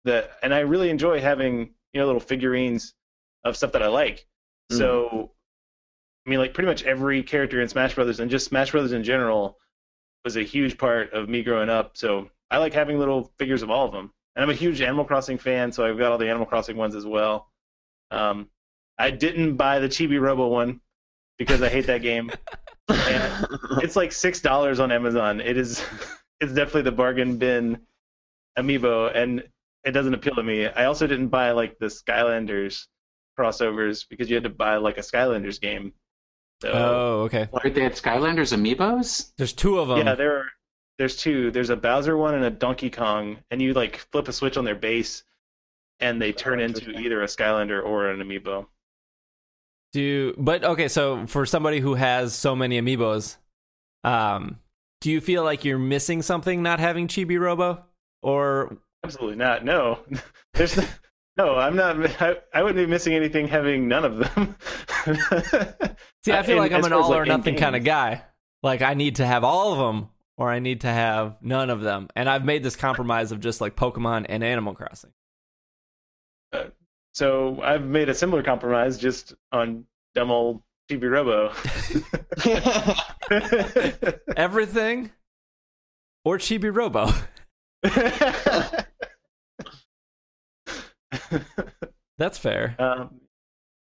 That 0.06 0.32
and 0.44 0.54
I 0.54 0.60
really 0.60 0.90
enjoy 0.92 1.20
having 1.20 1.72
you 1.94 2.00
know 2.00 2.06
little 2.06 2.20
figurines 2.22 2.94
of 3.44 3.58
stuff 3.58 3.72
that 3.72 3.82
I 3.82 3.88
like. 3.88 4.28
So 4.72 5.32
I 6.26 6.30
mean, 6.30 6.40
like 6.40 6.54
pretty 6.54 6.68
much 6.68 6.84
every 6.84 7.24
character 7.24 7.60
in 7.62 7.68
Smash 7.70 7.96
Brothers 7.96 8.20
and 8.20 8.30
just 8.30 8.46
Smash 8.48 8.72
Brothers 8.72 8.92
in 8.92 9.04
general 9.04 9.58
was 10.28 10.36
a 10.36 10.44
huge 10.44 10.78
part 10.78 11.14
of 11.14 11.30
me 11.30 11.42
growing 11.42 11.70
up. 11.70 11.96
So 11.96 12.30
I 12.52 12.58
like 12.58 12.74
having 12.74 13.00
little 13.00 13.32
figures 13.40 13.62
of 13.62 13.72
all 13.72 13.86
of 13.86 13.94
them. 13.94 14.12
And 14.36 14.44
I'm 14.44 14.50
a 14.50 14.54
huge 14.54 14.82
Animal 14.82 15.06
Crossing 15.06 15.38
fan, 15.38 15.72
so 15.72 15.86
I've 15.86 15.98
got 15.98 16.12
all 16.12 16.18
the 16.18 16.28
Animal 16.28 16.46
Crossing 16.46 16.76
ones 16.76 16.96
as 16.96 17.06
well. 17.06 17.50
Um, 18.12 18.50
I 19.00 19.10
didn't 19.10 19.56
buy 19.56 19.80
the 19.80 19.88
Chibi 19.88 20.20
Robo 20.20 20.50
one 20.50 20.82
because 21.38 21.62
I 21.62 21.70
hate 21.70 21.88
that 21.88 22.02
game. 22.02 22.30
It's 22.90 23.96
like 23.96 24.12
six 24.12 24.42
dollars 24.42 24.82
on 24.82 24.92
Amazon. 24.92 25.40
It 25.40 25.56
is, 25.56 25.82
it's 26.42 26.52
definitely 26.52 26.82
the 26.82 26.92
bargain 26.92 27.38
bin 27.38 27.80
amiibo, 28.60 29.16
and 29.16 29.48
it 29.86 29.92
doesn't 29.92 30.14
appeal 30.14 30.36
to 30.36 30.44
me. 30.44 30.68
I 30.68 30.86
also 30.86 31.08
didn't 31.08 31.30
buy 31.30 31.52
like 31.52 31.80
the 31.80 31.86
Skylanders 31.86 32.86
crossovers 33.40 34.06
because 34.10 34.30
you 34.30 34.36
had 34.36 34.44
to 34.44 34.50
buy 34.50 34.76
like 34.76 34.98
a 34.98 35.02
Skylanders 35.02 35.62
game. 35.62 35.94
So 36.62 36.72
oh, 36.74 37.22
okay. 37.26 37.48
Wait, 37.52 37.76
they 37.76 37.84
had 37.84 37.94
Skylanders 37.94 38.56
amiibos? 38.56 39.32
There's 39.38 39.54
two 39.54 39.80
of 39.80 39.90
them. 39.90 40.06
yeah, 40.06 40.16
there 40.16 40.38
are. 40.38 40.46
There's 40.98 41.16
two. 41.16 41.52
There's 41.52 41.70
a 41.70 41.76
Bowser 41.76 42.18
one 42.18 42.34
and 42.34 42.44
a 42.44 42.50
Donkey 42.50 42.90
Kong, 42.90 43.38
and 43.52 43.62
you 43.62 43.74
like 43.74 43.98
flip 44.12 44.28
a 44.28 44.34
switch 44.34 44.58
on 44.58 44.66
their 44.66 44.76
base, 44.76 45.24
and 46.00 46.20
they 46.20 46.32
turn 46.32 46.60
into 46.60 46.90
either 46.92 47.22
a 47.22 47.28
Skylander 47.28 47.84
or 47.84 48.10
an 48.10 48.20
amiibo. 48.20 48.66
Do 49.94 50.34
but 50.38 50.64
okay, 50.64 50.88
so 50.88 51.28
for 51.28 51.46
somebody 51.46 51.80
who 51.80 51.94
has 51.94 52.34
so 52.34 52.56
many 52.56 52.82
amiibos, 52.82 53.38
um, 54.04 54.60
do 55.02 55.12
you 55.12 55.22
feel 55.22 55.44
like 55.44 55.64
you're 55.64 55.78
missing 55.78 56.24
something 56.24 56.64
not 56.64 56.80
having 56.80 57.08
Chibi 57.08 57.40
Robo? 57.40 57.84
Or 58.24 58.78
Absolutely 59.04 59.38
not. 59.38 59.64
No, 59.64 60.00
there's 60.54 60.76
no, 60.76 60.84
no. 61.38 61.56
I'm 61.56 61.76
not. 61.76 62.22
I, 62.22 62.38
I 62.54 62.64
wouldn't 62.64 62.78
be 62.78 62.90
missing 62.90 63.14
anything 63.14 63.48
having 63.48 63.88
none 63.88 64.06
of 64.06 64.18
them. 64.18 64.56
see, 66.26 66.32
I 66.34 66.44
feel 66.44 66.58
Uh, 66.58 66.62
like 66.62 66.72
in- 66.72 66.78
I'm 66.78 66.84
an 66.86 66.94
all 66.94 67.10
like, 67.10 67.20
or 67.20 67.24
in 67.24 67.30
nothing 67.30 67.56
kind 67.56 67.76
of 67.76 67.84
guy. 67.84 68.24
Like 68.64 68.82
I 68.82 68.94
need 68.96 69.18
to 69.18 69.26
have 69.26 69.44
all 69.44 69.72
of 69.74 69.78
them, 69.80 70.10
or 70.38 70.50
I 70.52 70.60
need 70.60 70.82
to 70.82 70.88
have 70.88 71.38
none 71.42 71.70
of 71.70 71.82
them. 71.82 72.08
And 72.16 72.28
I've 72.30 72.44
made 72.44 72.64
this 72.64 72.76
compromise 72.76 73.32
of 73.32 73.40
just 73.40 73.62
like 73.62 73.76
Pokemon 73.76 74.26
and 74.30 74.44
Animal 74.44 74.74
Crossing. 74.74 75.12
So 77.14 77.62
I've 77.64 77.84
made 77.84 78.10
a 78.10 78.14
similar 78.14 78.44
compromise 78.44 78.98
just 78.98 79.34
on 79.52 79.86
dumb 80.16 80.30
old 80.32 80.62
Chibi 80.90 81.10
Robo. 81.10 81.52
Everything 84.38 85.12
or 86.24 86.38
Chibi 86.38 86.74
Robo. 86.76 87.12
That's 92.18 92.38
fair. 92.38 92.76
um, 92.80 93.20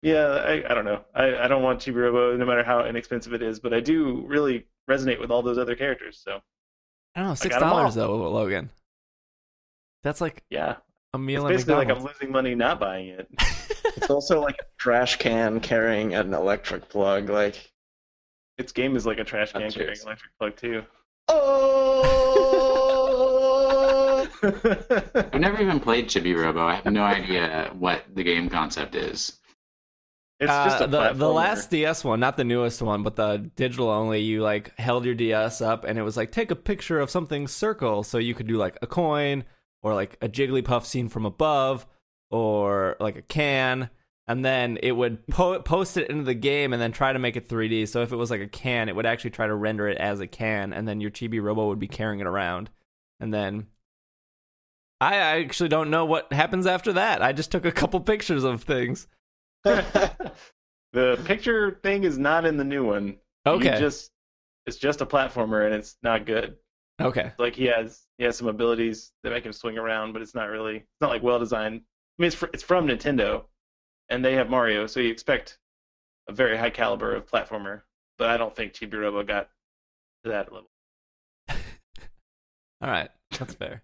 yeah, 0.01 0.25
I, 0.27 0.63
I 0.69 0.73
don't 0.75 0.85
know. 0.85 1.01
I, 1.15 1.35
I 1.37 1.47
don't 1.47 1.63
want 1.63 1.79
Chibi 1.79 1.95
Robo 1.95 2.35
no 2.37 2.45
matter 2.45 2.63
how 2.63 2.85
inexpensive 2.85 3.33
it 3.33 3.41
is, 3.41 3.59
but 3.59 3.73
I 3.73 3.79
do 3.79 4.23
really 4.27 4.65
resonate 4.89 5.19
with 5.19 5.31
all 5.31 5.41
those 5.41 5.57
other 5.57 5.75
characters. 5.75 6.21
So 6.23 6.39
I 7.15 7.21
don't 7.21 7.29
know, 7.29 7.35
six 7.35 7.55
got 7.55 7.63
'em 7.63 7.69
all. 7.69 7.77
dollars 7.79 7.95
though, 7.95 8.29
Logan. 8.31 8.69
That's 10.03 10.21
like 10.21 10.43
yeah, 10.51 10.75
a 11.13 11.17
it's 11.17 11.19
meal 11.19 11.45
at 11.45 11.49
basically 11.49 11.75
like 11.75 11.89
I'm 11.89 12.03
losing 12.03 12.31
money 12.31 12.53
not 12.53 12.79
buying 12.79 13.07
it. 13.09 13.27
it's 13.95 14.09
also 14.11 14.41
like 14.41 14.55
a 14.61 14.65
trash 14.77 15.15
can 15.17 15.59
carrying 15.59 16.13
an 16.13 16.33
electric 16.33 16.87
plug. 16.89 17.29
Like, 17.29 17.71
Its 18.59 18.71
game 18.71 18.95
is 18.95 19.07
like 19.07 19.17
a 19.17 19.23
trash 19.23 19.53
can 19.53 19.61
That's 19.63 19.73
carrying 19.73 19.89
yours. 19.91 20.03
electric 20.03 20.31
plug 20.37 20.55
too. 20.57 20.83
oh, 21.29 22.44
I've 24.45 25.39
never 25.39 25.61
even 25.61 25.79
played 25.79 26.07
Chibi 26.07 26.37
Robo. 26.37 26.65
I 26.65 26.75
have 26.75 26.85
no 26.85 27.03
idea 27.17 27.71
what 27.77 28.03
the 28.13 28.23
game 28.23 28.49
concept 28.49 28.95
is. 28.95 29.37
It's 30.39 30.51
just 30.51 30.81
Uh, 30.81 30.85
a 30.85 30.87
the 30.87 31.13
the 31.13 31.29
last 31.29 31.69
DS 31.69 32.03
one, 32.03 32.19
not 32.19 32.35
the 32.35 32.43
newest 32.43 32.81
one, 32.81 33.03
but 33.03 33.15
the 33.15 33.49
digital 33.55 33.89
only. 33.89 34.19
You 34.21 34.41
like 34.41 34.77
held 34.77 35.05
your 35.05 35.15
DS 35.15 35.61
up, 35.61 35.85
and 35.85 35.97
it 35.97 36.01
was 36.01 36.17
like 36.17 36.31
take 36.31 36.51
a 36.51 36.55
picture 36.57 36.99
of 36.99 37.09
something 37.09 37.47
circle, 37.47 38.03
so 38.03 38.17
you 38.17 38.33
could 38.33 38.47
do 38.47 38.57
like 38.57 38.77
a 38.81 38.87
coin 38.87 39.45
or 39.81 39.93
like 39.93 40.17
a 40.21 40.27
Jigglypuff 40.27 40.83
seen 40.85 41.07
from 41.07 41.25
above, 41.25 41.85
or 42.31 42.97
like 42.99 43.15
a 43.15 43.21
can, 43.21 43.89
and 44.27 44.43
then 44.43 44.77
it 44.83 44.91
would 44.91 45.25
po- 45.27 45.61
post 45.61 45.95
it 45.95 46.09
into 46.09 46.23
the 46.23 46.33
game, 46.33 46.73
and 46.73 46.81
then 46.81 46.91
try 46.91 47.13
to 47.13 47.19
make 47.19 47.37
it 47.37 47.47
3D. 47.47 47.87
So 47.87 48.01
if 48.01 48.11
it 48.11 48.17
was 48.17 48.29
like 48.29 48.41
a 48.41 48.47
can, 48.47 48.89
it 48.89 48.95
would 48.97 49.05
actually 49.05 49.29
try 49.29 49.47
to 49.47 49.55
render 49.55 49.87
it 49.87 49.97
as 49.99 50.19
a 50.19 50.27
can, 50.27 50.73
and 50.73 50.85
then 50.85 50.99
your 50.99 51.11
Chibi 51.11 51.41
Robo 51.41 51.67
would 51.69 51.79
be 51.79 51.87
carrying 51.87 52.19
it 52.19 52.27
around, 52.27 52.69
and 53.21 53.33
then. 53.33 53.67
I 55.05 55.39
actually 55.39 55.69
don't 55.69 55.89
know 55.91 56.05
what 56.05 56.31
happens 56.33 56.65
after 56.65 56.93
that. 56.93 57.21
I 57.21 57.31
just 57.31 57.51
took 57.51 57.63
a 57.65 57.71
couple 57.71 57.99
pictures 57.99 58.43
of 58.43 58.63
things. 58.63 59.07
the 59.63 61.19
picture 61.25 61.79
thing 61.83 62.03
is 62.03 62.17
not 62.17 62.45
in 62.45 62.57
the 62.57 62.63
new 62.63 62.85
one. 62.85 63.07
You 63.45 63.51
Okay. 63.53 63.77
just 63.79 64.11
it's 64.65 64.77
just 64.77 65.01
a 65.01 65.05
platformer 65.05 65.65
and 65.65 65.75
it's 65.75 65.97
not 66.01 66.25
good. 66.25 66.55
Okay. 66.99 67.31
Like 67.37 67.55
he 67.55 67.65
has 67.65 68.01
he 68.17 68.23
has 68.23 68.35
some 68.37 68.47
abilities 68.47 69.11
that 69.23 69.31
make 69.31 69.45
him 69.45 69.53
swing 69.53 69.77
around, 69.77 70.13
but 70.13 70.21
it's 70.21 70.33
not 70.33 70.49
really 70.49 70.77
it's 70.77 71.01
not 71.01 71.09
like 71.11 71.21
well 71.21 71.37
designed. 71.39 71.81
I 71.81 72.21
mean, 72.21 72.27
it's 72.27 72.35
fr- 72.35 72.45
it's 72.53 72.63
from 72.63 72.87
Nintendo, 72.87 73.43
and 74.09 74.23
they 74.23 74.33
have 74.35 74.49
Mario, 74.49 74.87
so 74.87 74.99
you 75.01 75.11
expect 75.11 75.59
a 76.29 76.33
very 76.33 76.57
high 76.57 76.69
caliber 76.69 77.13
of 77.13 77.29
platformer. 77.29 77.81
But 78.17 78.29
I 78.29 78.37
don't 78.37 78.55
think 78.55 78.73
Chibi 78.73 78.99
Robo 78.99 79.23
got 79.23 79.49
to 80.23 80.31
that 80.31 80.51
level. 80.53 80.69
All 81.49 82.89
right, 82.89 83.09
that's 83.37 83.53
fair. 83.53 83.83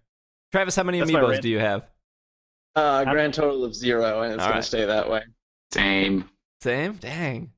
Travis, 0.52 0.76
how 0.76 0.82
many 0.82 0.98
That's 1.00 1.10
amiibos 1.10 1.40
do 1.40 1.48
you 1.48 1.58
have? 1.58 1.88
uh, 2.76 3.04
grand 3.04 3.34
total 3.34 3.64
of 3.64 3.74
zero, 3.74 4.22
and 4.22 4.34
it's 4.34 4.42
All 4.42 4.48
gonna 4.48 4.58
right. 4.58 4.64
stay 4.64 4.84
that 4.86 5.10
way. 5.10 5.22
Same. 5.72 6.28
Same. 6.62 6.94
Dang. 6.94 7.50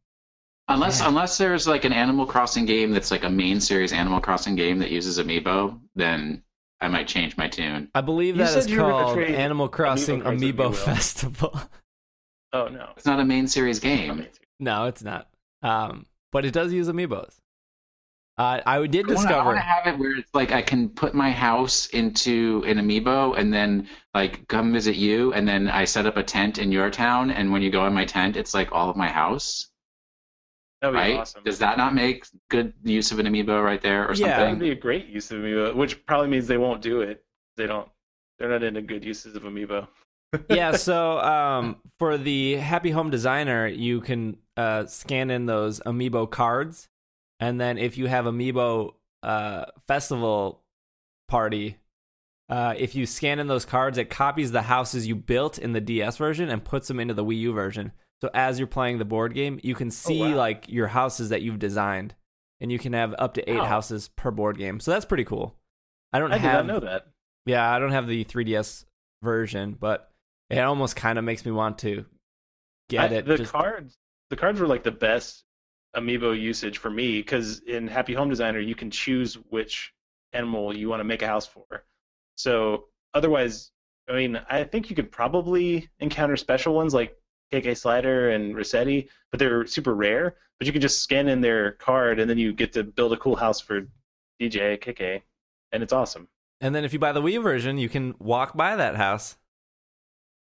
Unless 0.68 1.00
Yeah. 1.00 1.08
unless 1.08 1.36
there's 1.38 1.68
like 1.68 1.84
an 1.84 1.92
Animal 1.92 2.24
Crossing 2.26 2.64
game 2.64 2.90
that's 2.92 3.10
like 3.10 3.24
a 3.24 3.30
main 3.30 3.60
series 3.60 3.92
Animal 3.92 4.20
Crossing 4.20 4.56
game 4.56 4.78
that 4.78 4.90
uses 4.90 5.18
Amiibo, 5.18 5.78
then 5.94 6.42
I 6.80 6.88
might 6.88 7.06
change 7.06 7.36
my 7.36 7.48
tune. 7.48 7.90
I 7.94 8.00
believe 8.00 8.36
You 8.36 8.42
that 8.44 8.50
said 8.50 8.58
is 8.60 8.70
you 8.70 8.78
called 8.78 9.18
Animal 9.18 9.68
Crossing 9.68 10.22
cards 10.22 10.42
with 10.42 10.56
Amiibo 10.56 10.74
Festival. 10.74 11.60
Oh 12.52 12.68
no. 12.68 12.90
It's 12.96 13.04
not 13.04 13.18
a 13.18 13.24
main 13.24 13.48
series 13.48 13.80
game. 13.80 14.26
no, 14.60 14.84
it's 14.84 15.02
not. 15.02 15.28
Um, 15.64 16.06
but 16.30 16.44
it 16.44 16.52
does 16.52 16.72
use 16.72 16.86
amiibos. 16.88 17.34
Uh, 18.36 18.60
I 18.66 18.84
did 18.86 19.08
I 19.10 19.14
wanna- 19.14 19.20
I 19.20 19.22
discover. 19.22 19.44
want 19.46 19.56
to 19.58 19.62
have 19.62 19.86
it 19.86 19.98
where 19.98 20.16
it's 20.16 20.34
like 20.34 20.50
I 20.50 20.60
can 20.60 20.88
put 20.88 21.14
my 21.14 21.30
house 21.30 21.86
into 21.88 22.64
an 22.66 22.78
amiibo 22.78 23.38
and 23.38 23.52
then 23.54 23.88
like 24.12 24.46
come 24.48 24.72
visit 24.72 24.96
you 24.96 25.32
and 25.34 25.46
then 25.46 25.68
I 25.68 25.84
set 25.84 26.04
up 26.06 26.16
a 26.16 26.22
tent 26.22 26.58
in 26.58 26.72
your 26.72 26.90
town 26.90 27.30
and 27.30 27.52
when 27.52 27.62
you 27.62 27.70
go 27.70 27.86
in 27.86 27.94
my 27.94 28.04
tent 28.04 28.36
it's 28.36 28.52
like 28.52 28.72
all 28.72 28.90
of 28.90 28.96
my 28.96 29.06
house, 29.08 29.68
That'd 30.82 30.94
be 30.94 30.98
right? 30.98 31.16
awesome. 31.20 31.44
Does 31.44 31.60
that 31.60 31.78
not 31.78 31.94
make 31.94 32.26
good 32.50 32.72
use 32.82 33.12
of 33.12 33.18
an 33.20 33.26
amiibo 33.26 33.64
right 33.64 33.80
there 33.80 34.06
or 34.08 34.14
something? 34.16 34.30
Yeah. 34.30 34.38
That 34.44 34.50
would 34.50 34.58
be 34.58 34.70
a 34.70 34.74
great 34.74 35.06
use 35.06 35.30
of 35.30 35.38
Amiibo, 35.38 35.74
which 35.76 36.04
probably 36.04 36.28
means 36.28 36.46
they 36.48 36.58
won't 36.58 36.82
do 36.82 37.00
it. 37.02 37.24
They 37.56 37.66
don't. 37.66 37.88
They're 38.38 38.50
not 38.50 38.64
into 38.64 38.82
good 38.82 39.04
uses 39.04 39.36
of 39.36 39.44
Amiibo. 39.44 39.86
yeah, 40.50 40.72
so 40.72 41.20
um, 41.20 41.76
for 42.00 42.18
the 42.18 42.56
Happy 42.56 42.90
Home 42.90 43.08
Designer, 43.08 43.68
you 43.68 44.00
can 44.00 44.36
uh, 44.56 44.84
scan 44.86 45.30
in 45.30 45.46
those 45.46 45.78
amiibo 45.86 46.28
cards, 46.28 46.88
and 47.40 47.60
then 47.60 47.78
if 47.78 47.96
you 47.98 48.06
have 48.06 48.24
amiibo 48.24 48.94
uh, 49.22 49.64
festival 49.86 50.62
party, 51.28 51.78
uh, 52.48 52.74
if 52.76 52.94
you 52.94 53.06
scan 53.06 53.38
in 53.38 53.46
those 53.46 53.64
cards, 53.64 53.96
it 53.98 54.10
copies 54.10 54.52
the 54.52 54.62
houses 54.62 55.06
you 55.06 55.14
built 55.16 55.58
in 55.58 55.72
the 55.72 55.80
DS 55.80 56.16
version 56.16 56.50
and 56.50 56.64
puts 56.64 56.88
them 56.88 57.00
into 57.00 57.14
the 57.14 57.24
Wii 57.24 57.38
U 57.40 57.52
version. 57.52 57.92
So 58.20 58.30
as 58.34 58.58
you're 58.58 58.66
playing 58.68 58.98
the 58.98 59.04
board 59.04 59.34
game, 59.34 59.58
you 59.62 59.74
can 59.74 59.90
see 59.90 60.20
wow. 60.20 60.34
like 60.36 60.68
your 60.68 60.86
houses 60.86 61.30
that 61.30 61.42
you've 61.42 61.58
designed, 61.58 62.14
and 62.60 62.70
you 62.70 62.78
can 62.78 62.92
have 62.92 63.14
up 63.18 63.34
to 63.34 63.50
eight 63.50 63.58
Wow. 63.58 63.64
houses 63.66 64.08
per 64.08 64.30
board 64.30 64.56
game. 64.58 64.80
So 64.80 64.90
that's 64.90 65.04
pretty 65.04 65.24
cool. 65.24 65.56
I 66.12 66.18
don't 66.20 66.32
I 66.32 66.38
have 66.38 66.64
know 66.66 66.80
that. 66.80 67.06
yeah, 67.44 67.68
I 67.70 67.78
don't 67.78 67.90
have 67.90 68.06
the 68.06 68.24
3DS 68.24 68.84
version, 69.22 69.76
but 69.78 70.10
it 70.48 70.58
almost 70.60 70.96
kind 70.96 71.18
of 71.18 71.24
makes 71.24 71.44
me 71.44 71.50
want 71.50 71.78
to 71.78 72.04
get 72.88 73.10
I- 73.12 73.14
it. 73.16 73.26
The 73.26 73.38
just- 73.38 73.52
cards, 73.52 73.96
the 74.30 74.36
cards 74.36 74.60
were 74.60 74.68
like 74.68 74.84
the 74.84 74.92
best 74.92 75.44
amiibo 75.96 76.38
usage 76.38 76.78
for 76.78 76.90
me 76.90 77.18
because 77.18 77.60
in 77.60 77.86
Happy 77.88 78.14
Home 78.14 78.28
Designer 78.28 78.60
you 78.60 78.74
can 78.74 78.90
choose 78.90 79.34
which 79.50 79.92
animal 80.32 80.76
you 80.76 80.88
want 80.88 81.00
to 81.00 81.04
make 81.04 81.22
a 81.22 81.26
house 81.26 81.46
for. 81.46 81.84
So 82.36 82.86
otherwise, 83.14 83.70
I 84.08 84.12
mean, 84.12 84.40
I 84.50 84.64
think 84.64 84.90
you 84.90 84.96
could 84.96 85.10
probably 85.10 85.88
encounter 86.00 86.36
special 86.36 86.74
ones 86.74 86.92
like 86.92 87.16
KK 87.52 87.76
Slider 87.76 88.30
and 88.30 88.54
Resetti, 88.54 89.08
but 89.30 89.38
they're 89.38 89.66
super 89.66 89.94
rare. 89.94 90.36
But 90.58 90.66
you 90.66 90.72
can 90.72 90.82
just 90.82 91.02
scan 91.02 91.28
in 91.28 91.40
their 91.40 91.72
card 91.72 92.18
and 92.20 92.28
then 92.28 92.38
you 92.38 92.52
get 92.52 92.72
to 92.74 92.84
build 92.84 93.12
a 93.12 93.16
cool 93.16 93.36
house 93.36 93.60
for 93.60 93.82
DJ 94.40 94.78
KK, 94.78 95.22
and 95.72 95.82
it's 95.82 95.92
awesome. 95.92 96.28
and 96.60 96.74
then 96.74 96.84
if 96.84 96.92
you 96.92 96.98
buy 96.98 97.12
the 97.12 97.22
Wii 97.22 97.42
version, 97.42 97.78
you 97.78 97.88
can 97.88 98.14
walk 98.18 98.56
by 98.56 98.76
that 98.76 98.96
house. 98.96 99.36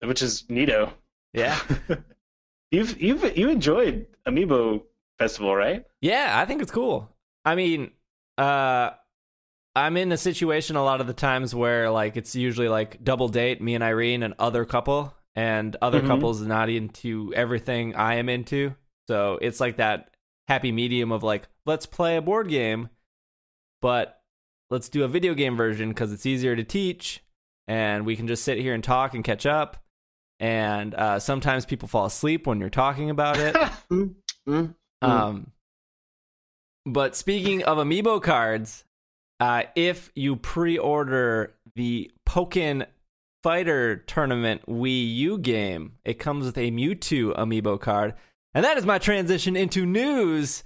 Which 0.02 0.22
is 0.22 0.44
neato. 0.44 0.92
Yeah. 1.32 1.58
You've 2.70 3.02
you've 3.02 3.36
you 3.36 3.50
enjoyed 3.50 4.06
Amiibo 4.26 4.84
Festival, 5.20 5.54
right? 5.54 5.84
Yeah, 6.00 6.32
I 6.34 6.46
think 6.46 6.62
it's 6.62 6.72
cool. 6.72 7.08
I 7.44 7.54
mean, 7.54 7.90
uh 8.38 8.90
I'm 9.76 9.96
in 9.96 10.10
a 10.10 10.16
situation 10.16 10.74
a 10.76 10.82
lot 10.82 11.00
of 11.00 11.06
the 11.06 11.12
times 11.12 11.54
where 11.54 11.90
like 11.90 12.16
it's 12.16 12.34
usually 12.34 12.68
like 12.68 13.04
double 13.04 13.28
date 13.28 13.60
me 13.62 13.74
and 13.76 13.84
Irene 13.84 14.22
and 14.24 14.34
other 14.38 14.64
couple 14.64 15.14
and 15.36 15.76
other 15.80 16.00
Mhm. 16.00 16.06
couples 16.08 16.40
not 16.40 16.68
into 16.70 17.32
everything 17.36 17.94
I 17.94 18.14
am 18.16 18.28
into. 18.28 18.74
So 19.08 19.38
it's 19.42 19.60
like 19.60 19.76
that 19.76 20.10
happy 20.48 20.72
medium 20.72 21.12
of 21.12 21.22
like 21.22 21.48
let's 21.66 21.86
play 21.86 22.16
a 22.16 22.22
board 22.22 22.48
game 22.48 22.88
but 23.80 24.22
let's 24.70 24.88
do 24.88 25.04
a 25.04 25.08
video 25.08 25.34
game 25.34 25.56
version 25.56 25.92
cuz 25.94 26.12
it's 26.12 26.26
easier 26.26 26.56
to 26.56 26.64
teach 26.64 27.22
and 27.68 28.04
we 28.06 28.16
can 28.16 28.26
just 28.26 28.42
sit 28.42 28.58
here 28.58 28.74
and 28.74 28.82
talk 28.82 29.14
and 29.14 29.22
catch 29.22 29.44
up. 29.46 29.76
And 30.40 30.94
uh 30.94 31.18
sometimes 31.20 31.66
people 31.66 31.88
fall 31.88 32.06
asleep 32.06 32.46
when 32.46 32.58
you're 32.58 32.70
talking 32.70 33.10
about 33.10 33.38
it. 33.38 33.54
Mm, 34.48 34.74
mm. 35.02 35.08
Um, 35.08 35.50
but 36.86 37.14
speaking 37.16 37.62
of 37.64 37.78
amiibo 37.78 38.22
cards, 38.22 38.84
uh, 39.38 39.62
if 39.74 40.10
you 40.14 40.36
pre-order 40.36 41.54
the 41.74 42.10
Pokken 42.28 42.86
Fighter 43.42 43.96
Tournament 43.96 44.62
Wii 44.66 45.14
U 45.16 45.38
game, 45.38 45.92
it 46.04 46.18
comes 46.18 46.44
with 46.46 46.58
a 46.58 46.70
Mewtwo 46.70 47.34
amiibo 47.36 47.80
card, 47.80 48.14
and 48.54 48.64
that 48.64 48.76
is 48.76 48.84
my 48.84 48.98
transition 48.98 49.56
into 49.56 49.86
news. 49.86 50.62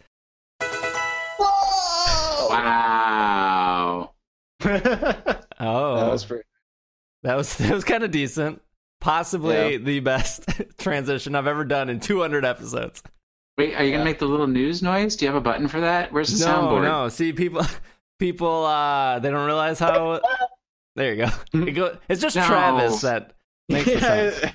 Whoa! 1.39 2.49
Wow. 2.51 4.11
Oh, 5.61 5.97
That 5.97 6.11
was 6.11 6.25
pretty. 6.25 6.45
that 7.23 7.37
was 7.37 7.55
that 7.59 7.73
was 7.73 7.85
kind 7.85 8.03
of 8.03 8.11
decent. 8.11 8.61
Possibly 9.01 9.73
Yeah. 9.73 9.79
the 9.79 10.01
best 10.01 10.45
transition 10.79 11.35
I've 11.37 11.47
ever 11.47 11.65
done 11.65 11.89
in 11.91 12.01
200 12.01 12.45
episodes. 12.45 13.03
Wait, 13.57 13.75
are 13.75 13.85
you 13.85 13.93
gonna 13.93 14.05
make 14.05 14.19
the 14.19 14.27
little 14.27 14.47
news 14.49 14.83
noise? 14.83 15.15
Do 15.17 15.25
you 15.25 15.31
have 15.31 15.37
a 15.37 15.41
button 15.45 15.69
for 15.69 15.81
that? 15.81 16.13
Where's 16.13 16.37
the 16.39 16.45
No, 16.47 16.53
soundboard? 16.53 16.83
no. 16.83 17.09
See, 17.09 17.33
people, 17.33 17.65
people, 18.19 18.65
uh, 18.65 19.19
they 19.21 19.31
don't 19.31 19.47
realize 19.47 19.79
how. 19.79 20.21
There 20.97 21.13
you 21.13 21.27
go. 21.27 21.31
It 21.67 21.73
go 21.73 21.99
it's 22.09 22.23
just 22.23 22.37
No. 22.37 22.47
Travis 22.47 23.01
that 23.01 23.33
makes 23.69 23.87
the 23.87 24.01
sound. 24.41 24.55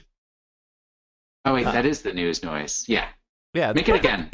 Oh 1.43 1.53
wait, 1.53 1.65
that 1.65 1.85
is 1.85 2.01
the 2.01 2.13
news 2.13 2.43
noise. 2.43 2.85
Yeah. 2.87 3.07
Yeah, 3.53 3.73
Make 3.73 3.89
it 3.89 3.95
again. 3.95 4.29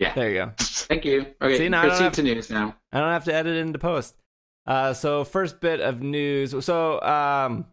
Yeah. 0.00 0.12
There 0.14 0.28
you 0.28 0.34
go. 0.46 0.52
Thank 0.58 1.04
you. 1.04 1.26
Okay, 1.40 1.56
See, 1.56 1.68
now 1.68 1.78
I 1.78 1.82
don't 1.82 1.90
proceed 1.90 2.04
have- 2.04 2.12
to 2.14 2.22
news 2.24 2.50
now. 2.50 2.74
I 2.92 2.98
don't 2.98 3.12
have 3.12 3.24
to 3.26 3.34
edit 3.34 3.54
it 3.56 3.60
into 3.60 3.78
post. 3.78 4.16
Uh, 4.66 4.92
so 4.92 5.22
first 5.22 5.60
bit 5.60 5.78
of 5.80 6.02
news. 6.02 6.52
So, 6.64 7.00
um, 7.02 7.66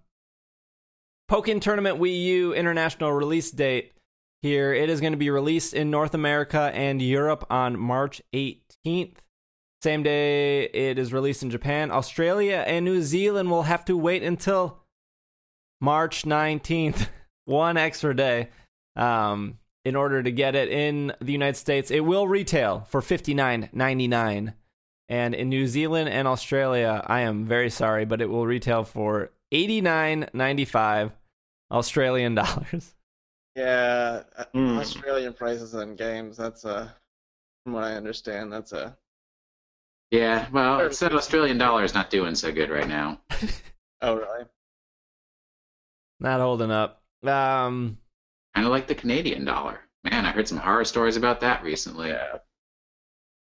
Pokken 1.32 1.62
Tournament 1.62 2.00
Wii 2.00 2.24
U 2.26 2.54
international 2.54 3.12
release 3.12 3.50
date 3.50 3.94
here. 4.42 4.74
It 4.74 4.90
is 4.90 5.02
going 5.02 5.14
to 5.14 5.18
be 5.18 5.30
released 5.30 5.74
in 5.74 5.90
North 5.90 6.14
America 6.14 6.72
and 6.74 7.02
Europe 7.02 7.46
on 7.50 7.80
March 7.80 8.22
18th. 8.34 9.18
Same 9.82 10.04
day 10.04 10.64
it 10.66 11.00
is 11.00 11.14
released 11.14 11.44
in 11.44 11.50
Japan. 11.50 11.92
Australia 11.92 12.64
and 12.68 12.84
New 12.84 13.02
Zealand 13.02 13.50
will 13.50 13.64
have 13.64 13.86
to 13.86 13.96
wait 13.96 14.24
until 14.24 14.80
March 15.80 16.24
19th, 16.24 17.08
one 17.46 17.78
extra 17.78 18.16
day, 18.16 18.50
um, 18.96 19.58
in 19.86 19.96
order 19.96 20.22
to 20.22 20.32
get 20.32 20.56
it 20.56 20.70
in 20.70 21.14
the 21.22 21.32
United 21.32 21.56
States. 21.56 21.92
It 21.92 22.02
will 22.02 22.28
retail 22.28 22.86
for 22.90 23.02
$59.99. 23.02 24.54
And 25.08 25.34
in 25.34 25.50
New 25.50 25.66
Zealand 25.66 26.10
and 26.10 26.28
Australia, 26.28 27.04
I 27.08 27.22
am 27.22 27.46
very 27.46 27.70
sorry, 27.70 28.06
but 28.06 28.22
it 28.22 28.30
will 28.30 28.46
retail 28.46 28.84
for 28.84 29.32
$89.95 29.52 31.12
Australian 31.72 32.36
dollars. 32.36 32.94
Yeah. 33.60 34.24
Hmm. 34.54 34.78
Australian 34.80 35.34
prices 35.34 35.76
on 35.76 35.96
games. 35.96 36.38
That's 36.38 36.66
a, 36.66 36.94
from 37.64 37.74
what 37.74 37.84
I 37.84 37.94
understand, 37.96 38.52
that's 38.52 38.72
a. 38.72 38.98
Yeah, 40.12 40.48
well, 40.52 40.80
it 40.80 40.96
said 40.96 41.14
Australian 41.14 41.58
dollar 41.60 41.84
is 41.84 41.94
not 41.94 42.10
doing 42.10 42.34
so 42.36 42.52
good 42.52 42.70
right 42.70 42.88
now. 42.88 43.20
Oh 44.02 44.16
really? 44.16 44.46
Not 46.22 46.40
holding 46.40 46.72
up. 46.72 47.02
Um, 47.24 47.98
Kind 48.56 48.66
of 48.66 48.72
like 48.72 48.88
the 48.88 48.96
Canadian 48.96 49.44
dollar. 49.44 49.82
Man, 50.06 50.26
I 50.26 50.32
heard 50.32 50.48
some 50.48 50.58
horror 50.58 50.86
stories 50.86 51.18
about 51.18 51.42
that 51.42 51.64
recently. 51.64 52.08
yeah. 52.08 52.38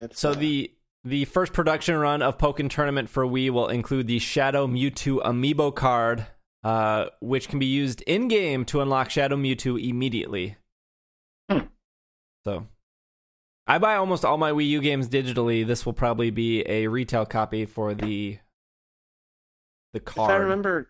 It's, 0.02 0.20
So 0.20 0.32
uh, 0.32 0.34
the 0.34 0.72
the 1.04 1.26
first 1.26 1.54
production 1.54 1.96
run 1.98 2.24
of 2.24 2.40
Pokken 2.40 2.68
Tournament 2.70 3.10
for 3.10 3.26
Wii 3.26 3.52
will 3.52 3.68
include 3.68 4.08
the 4.08 4.18
Shadow 4.18 4.66
Mewtwo 4.66 5.22
amiibo 5.24 5.74
card, 5.76 6.26
uh, 6.64 7.06
which 7.22 7.48
can 7.48 7.60
be 7.60 7.66
used 7.66 8.02
in 8.02 8.28
game 8.28 8.66
to 8.66 8.82
unlock 8.82 9.10
Shadow 9.10 9.36
Mewtwo 9.36 9.82
immediately. 9.82 10.58
Hmm. 11.50 11.66
So, 12.46 12.68
I 13.68 13.78
buy 13.78 13.96
almost 13.96 14.26
all 14.26 14.38
my 14.38 14.52
Wii 14.52 14.68
U 14.70 14.82
games 14.82 15.08
digitally. 15.08 15.66
This 15.66 15.86
will 15.86 15.94
probably 15.94 16.32
be 16.32 16.68
a 16.68 16.88
retail 16.88 17.26
copy 17.26 17.66
for 17.66 17.94
the 17.94 18.40
the 19.94 20.00
car. 20.00 20.30
If. 20.30 20.36
I 20.36 20.38
remember, 20.38 20.90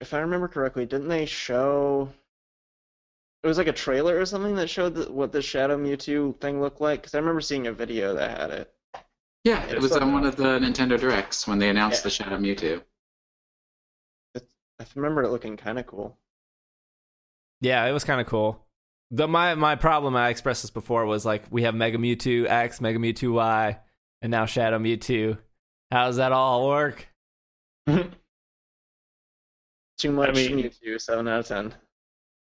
if 0.00 0.14
I 0.14 0.18
remember 0.18 0.48
correctly, 0.48 0.86
didn't 0.86 1.08
they 1.08 1.26
show? 1.26 2.12
It 3.42 3.46
was 3.46 3.58
like 3.58 3.68
a 3.68 3.72
trailer 3.72 4.18
or 4.18 4.26
something 4.26 4.56
that 4.56 4.68
showed 4.68 4.94
the, 4.94 5.12
what 5.12 5.30
the 5.30 5.40
Shadow 5.42 5.78
Mewtwo 5.78 6.38
thing 6.40 6.60
looked 6.60 6.80
like. 6.80 7.00
Because 7.02 7.14
I 7.14 7.18
remember 7.18 7.40
seeing 7.40 7.68
a 7.68 7.72
video 7.72 8.14
that 8.14 8.38
had 8.38 8.50
it. 8.50 8.72
Yeah, 9.44 9.64
Yeah, 9.64 9.74
it 9.74 9.80
was 9.80 9.92
on 9.92 10.12
one 10.12 10.26
of 10.26 10.34
the 10.34 10.58
Nintendo 10.58 10.98
Directs 10.98 11.46
when 11.46 11.60
they 11.60 11.68
announced 11.68 12.00
Yeah. 12.00 12.04
the 12.04 12.10
Shadow 12.10 12.38
Mewtwo. 12.38 12.82
I 14.78 14.84
remember 14.94 15.22
it 15.22 15.30
looking 15.30 15.56
kind 15.56 15.78
of 15.78 15.86
cool. 15.86 16.18
Yeah, 17.60 17.84
it 17.86 17.92
was 17.92 18.04
kind 18.04 18.20
of 18.20 18.26
cool. 18.26 18.62
The 19.10 19.26
my 19.28 19.54
my 19.54 19.76
problem 19.76 20.16
I 20.16 20.28
expressed 20.28 20.62
this 20.62 20.70
before 20.70 21.06
was 21.06 21.24
like 21.24 21.44
we 21.50 21.62
have 21.62 21.74
Mega 21.74 21.96
Mewtwo 21.98 22.46
X, 22.48 22.80
Mega 22.80 22.98
Mewtwo 22.98 23.34
Y, 23.34 23.78
and 24.22 24.30
now 24.30 24.46
Shadow 24.46 24.78
Mewtwo. 24.78 25.38
How 25.90 26.06
does 26.06 26.16
that 26.16 26.32
all 26.32 26.68
work? 26.68 27.06
Too 27.86 28.10
much 30.12 30.34
mean- 30.34 30.58
Mewtwo, 30.58 31.00
seven 31.00 31.28
out 31.28 31.40
of 31.40 31.46
ten. 31.46 31.74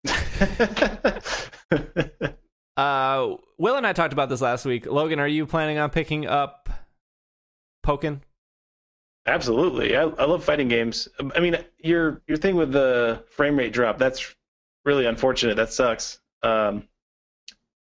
Uh, 2.77 3.35
Will 3.59 3.77
and 3.77 3.87
I 3.87 3.93
talked 3.93 4.15
about 4.15 4.31
this 4.31 4.41
last 4.41 4.65
week. 4.65 4.87
Logan, 4.87 5.21
are 5.21 5.29
you 5.29 5.45
planning 5.45 5.77
on 5.77 5.91
picking 5.91 6.27
up 6.27 6.71
Pokken? 7.85 8.21
Absolutely, 9.27 9.97
I, 9.97 10.03
I 10.03 10.25
love 10.25 10.45
fighting 10.45 10.69
games. 10.69 11.09
I 11.35 11.41
mean, 11.41 11.57
your 11.79 12.23
your 12.27 12.39
thing 12.39 12.57
with 12.57 12.73
the 12.73 13.25
frame 13.31 13.57
rate 13.57 13.73
drop 13.73 13.99
that's 13.99 14.35
really 14.85 15.07
unfortunate. 15.07 15.57
That 15.57 15.73
sucks. 15.73 16.21
Um, 16.43 16.89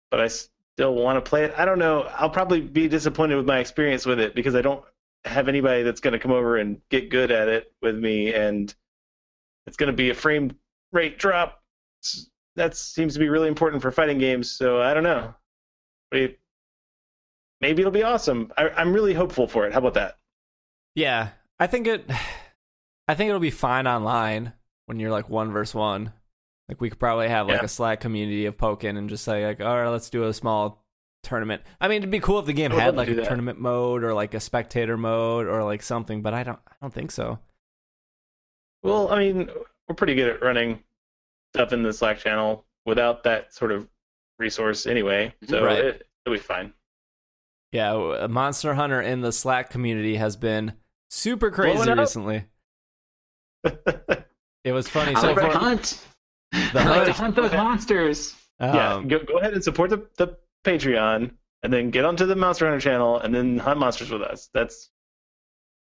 but 0.09 0.19
I 0.19 0.27
still 0.27 0.93
want 0.93 1.23
to 1.23 1.27
play 1.27 1.45
it. 1.45 1.53
I 1.57 1.63
don't 1.65 1.79
know. 1.79 2.01
I'll 2.03 2.29
probably 2.29 2.59
be 2.59 2.87
disappointed 2.89 3.35
with 3.35 3.45
my 3.45 3.59
experience 3.59 4.05
with 4.05 4.19
it 4.19 4.35
because 4.35 4.55
I 4.55 4.61
don't 4.61 4.83
have 5.23 5.47
anybody 5.47 5.83
that's 5.83 6.01
going 6.01 6.13
to 6.13 6.19
come 6.19 6.31
over 6.31 6.57
and 6.57 6.81
get 6.89 7.09
good 7.09 7.31
at 7.31 7.47
it 7.47 7.71
with 7.81 7.95
me, 7.95 8.33
and 8.33 8.73
it's 9.67 9.77
going 9.77 9.91
to 9.91 9.95
be 9.95 10.09
a 10.09 10.13
frame 10.13 10.57
rate 10.91 11.17
drop. 11.17 11.63
That 12.57 12.75
seems 12.75 13.13
to 13.13 13.19
be 13.19 13.29
really 13.29 13.47
important 13.47 13.81
for 13.81 13.91
fighting 13.91 14.17
games. 14.17 14.51
So 14.51 14.81
I 14.81 14.93
don't 14.93 15.03
know. 15.03 15.33
Maybe 16.11 17.81
it'll 17.81 17.91
be 17.91 18.03
awesome. 18.03 18.51
I, 18.57 18.69
I'm 18.69 18.91
really 18.91 19.13
hopeful 19.13 19.47
for 19.47 19.65
it. 19.65 19.71
How 19.71 19.79
about 19.79 19.93
that? 19.93 20.17
Yeah, 20.95 21.29
I 21.59 21.67
think 21.67 21.87
it. 21.87 22.09
I 23.07 23.15
think 23.15 23.27
it'll 23.29 23.39
be 23.41 23.49
fine 23.51 23.87
online 23.87 24.53
when 24.85 24.99
you're 24.99 25.11
like 25.11 25.29
one 25.29 25.51
versus 25.51 25.75
one. 25.75 26.13
Like 26.69 26.79
we 26.79 26.89
could 26.89 26.99
probably 26.99 27.27
have 27.27 27.47
like 27.47 27.59
Yeah. 27.59 27.65
a 27.65 27.67
Slack 27.67 27.99
community 27.99 28.45
of 28.45 28.57
Pokken 28.57 28.97
and 28.97 29.09
just 29.09 29.23
say 29.25 29.45
like, 29.45 29.59
all 29.59 29.77
right, 29.81 29.89
let's 29.89 30.09
do 30.09 30.23
a 30.25 30.33
small 30.33 30.85
tournament. 31.23 31.61
I 31.81 31.87
mean, 31.89 31.97
it'd 31.97 32.09
be 32.11 32.19
cool 32.21 32.39
if 32.39 32.45
the 32.45 32.53
game 32.53 32.71
had 32.71 32.95
like 32.95 33.09
a 33.09 33.15
that. 33.15 33.25
tournament 33.25 33.59
mode 33.59 34.03
or 34.03 34.13
like 34.13 34.33
a 34.33 34.39
spectator 34.39 34.95
mode 34.97 35.47
or 35.47 35.63
like 35.63 35.81
something, 35.83 36.21
but 36.21 36.33
I 36.33 36.43
don't 36.43 36.59
I 36.67 36.73
don't 36.81 36.93
think 36.93 37.11
so. 37.11 37.39
Well, 38.83 39.09
I 39.11 39.19
mean, 39.19 39.49
we're 39.87 39.95
pretty 39.95 40.15
good 40.15 40.29
at 40.29 40.41
running 40.41 40.81
stuff 41.53 41.73
in 41.73 41.83
the 41.83 41.91
Slack 41.93 42.19
channel 42.19 42.65
without 42.85 43.23
that 43.23 43.53
sort 43.53 43.71
of 43.71 43.87
resource 44.39 44.87
anyway, 44.87 45.33
so 45.47 45.65
Right. 45.65 45.79
it, 45.79 46.07
it'll 46.25 46.35
be 46.35 46.39
fine. 46.41 46.73
Yeah, 47.71 48.27
Monster 48.29 48.73
Hunter 48.73 49.01
in 49.01 49.21
the 49.21 49.31
Slack 49.31 49.69
community 49.69 50.15
has 50.17 50.35
been 50.35 50.73
super 51.09 51.51
crazy 51.51 51.83
Blowing 51.83 51.99
recently. 51.99 52.45
It 54.63 54.73
was 54.73 54.87
funny. 54.87 55.15
I 55.15 55.21
So 55.21 55.27
like 55.31 55.35
to 55.37 55.41
for, 55.51 55.57
hunt. 55.57 56.05
The 56.51 56.59
I 56.79 56.83
like 56.83 57.05
to 57.05 57.13
hunt. 57.13 57.17
hunt 57.17 57.35
those 57.35 57.51
monsters. 57.51 58.35
yeah, 58.59 58.93
um, 58.93 59.07
go, 59.07 59.17
go 59.23 59.39
ahead 59.39 59.53
and 59.53 59.63
support 59.63 59.89
the, 59.89 60.05
the 60.17 60.37
Patreon, 60.63 61.31
and 61.63 61.73
then 61.73 61.89
get 61.89 62.05
onto 62.05 62.27
the 62.27 62.35
Monster 62.35 62.67
Hunter 62.67 62.79
channel, 62.79 63.17
and 63.17 63.33
then 63.33 63.57
hunt 63.57 63.79
monsters 63.79 64.11
with 64.11 64.21
us. 64.21 64.49
That's 64.53 64.91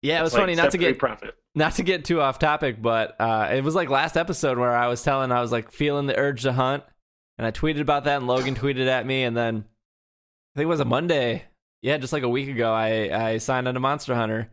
yeah, 0.01 0.19
it 0.19 0.23
was 0.23 0.33
like 0.33 0.41
funny 0.41 0.55
not 0.55 0.71
to 0.71 0.77
get 0.77 0.99
profit. 0.99 1.35
not 1.55 1.75
to 1.75 1.83
get 1.83 2.03
too 2.03 2.19
off 2.19 2.39
topic, 2.39 2.81
but 2.81 3.15
uh, 3.21 3.49
it 3.53 3.63
was 3.63 3.73
like 3.73 3.89
last 3.89 4.17
episode 4.17 4.57
where 4.57 4.75
I 4.75 4.87
was 4.87 5.01
telling 5.01 5.31
I 5.31 5.39
was 5.39 5.51
like 5.53 5.71
feeling 5.71 6.05
the 6.05 6.17
urge 6.17 6.41
to 6.41 6.51
hunt, 6.51 6.83
and 7.37 7.47
I 7.47 7.51
tweeted 7.51 7.79
about 7.79 8.03
that, 8.03 8.17
and 8.17 8.27
Logan 8.27 8.55
tweeted 8.55 8.87
at 8.87 9.05
me, 9.05 9.23
and 9.23 9.35
then 9.37 9.63
I 10.55 10.59
think 10.59 10.63
it 10.65 10.65
was 10.65 10.81
a 10.81 10.85
Monday, 10.85 11.45
yeah, 11.88 11.97
just 11.97 12.12
like 12.13 12.23
a 12.23 12.30
week 12.30 12.50
ago, 12.50 12.73
I 12.73 13.30
I 13.30 13.38
signed 13.38 13.67
on 13.67 13.73
to 13.73 13.80
Monster 13.80 14.13
Hunter, 14.15 14.50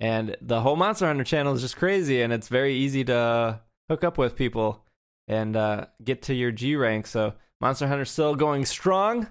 and 0.00 0.36
the 0.40 0.60
whole 0.60 0.76
Monster 0.76 1.06
Hunter 1.06 1.24
channel 1.24 1.52
is 1.54 1.60
just 1.62 1.76
crazy, 1.76 2.22
and 2.22 2.32
it's 2.32 2.48
very 2.48 2.74
easy 2.74 3.02
to 3.04 3.60
hook 3.90 4.04
up 4.04 4.18
with 4.18 4.36
people 4.36 4.84
and 5.28 5.56
uh, 5.56 5.86
get 6.04 6.22
to 6.22 6.34
your 6.34 6.52
G 6.52 6.76
rank. 6.76 7.06
So 7.06 7.34
Monster 7.60 7.86
Hunter's 7.88 8.10
still 8.10 8.34
going 8.36 8.64
strong. 8.66 9.26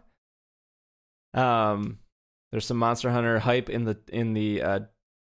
Um, 1.34 2.00
there's 2.52 2.66
some 2.66 2.78
Monster 2.78 3.12
Hunter 3.12 3.40
hype 3.40 3.70
in 3.70 3.86
the 3.86 3.98
in 4.12 4.34
the 4.34 4.62
uh, 4.62 4.80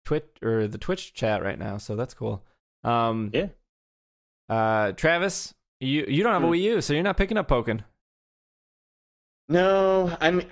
Twitch 0.05 0.27
or 0.43 0.69
the 0.69 0.79
Twitch 0.79 1.13
chat 1.15 1.43
right 1.43 1.59
now, 1.59 1.79
so 1.79 1.97
that's 1.97 2.15
cool. 2.15 2.45
Um, 2.85 3.31
Yeah. 3.35 3.49
Uh, 4.49 4.93
Travis, 4.93 5.53
you 5.81 6.07
you 6.09 6.23
don't 6.23 6.33
have 6.33 6.43
a 6.43 6.47
Hmm. 6.47 6.53
Wii 6.53 6.63
U, 6.63 6.81
so 6.81 6.95
you're 6.95 7.03
not 7.03 7.17
picking 7.17 7.37
up 7.37 7.49
Pokken. 7.49 7.83
No, 9.49 10.17
I'm. 10.21 10.43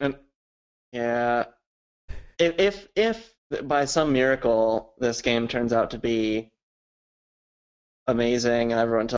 Um, 0.00 0.16
yeah. 0.92 1.44
If 2.38 2.54
if 2.58 2.88
if 2.96 3.34
by 3.68 3.84
some 3.84 4.12
miracle 4.12 4.94
this 4.98 5.22
game 5.22 5.48
turns 5.48 5.72
out 5.72 5.90
to 5.92 5.98
be 5.98 6.50
amazing 8.06 8.72
and 8.72 8.80
everyone 8.80 9.08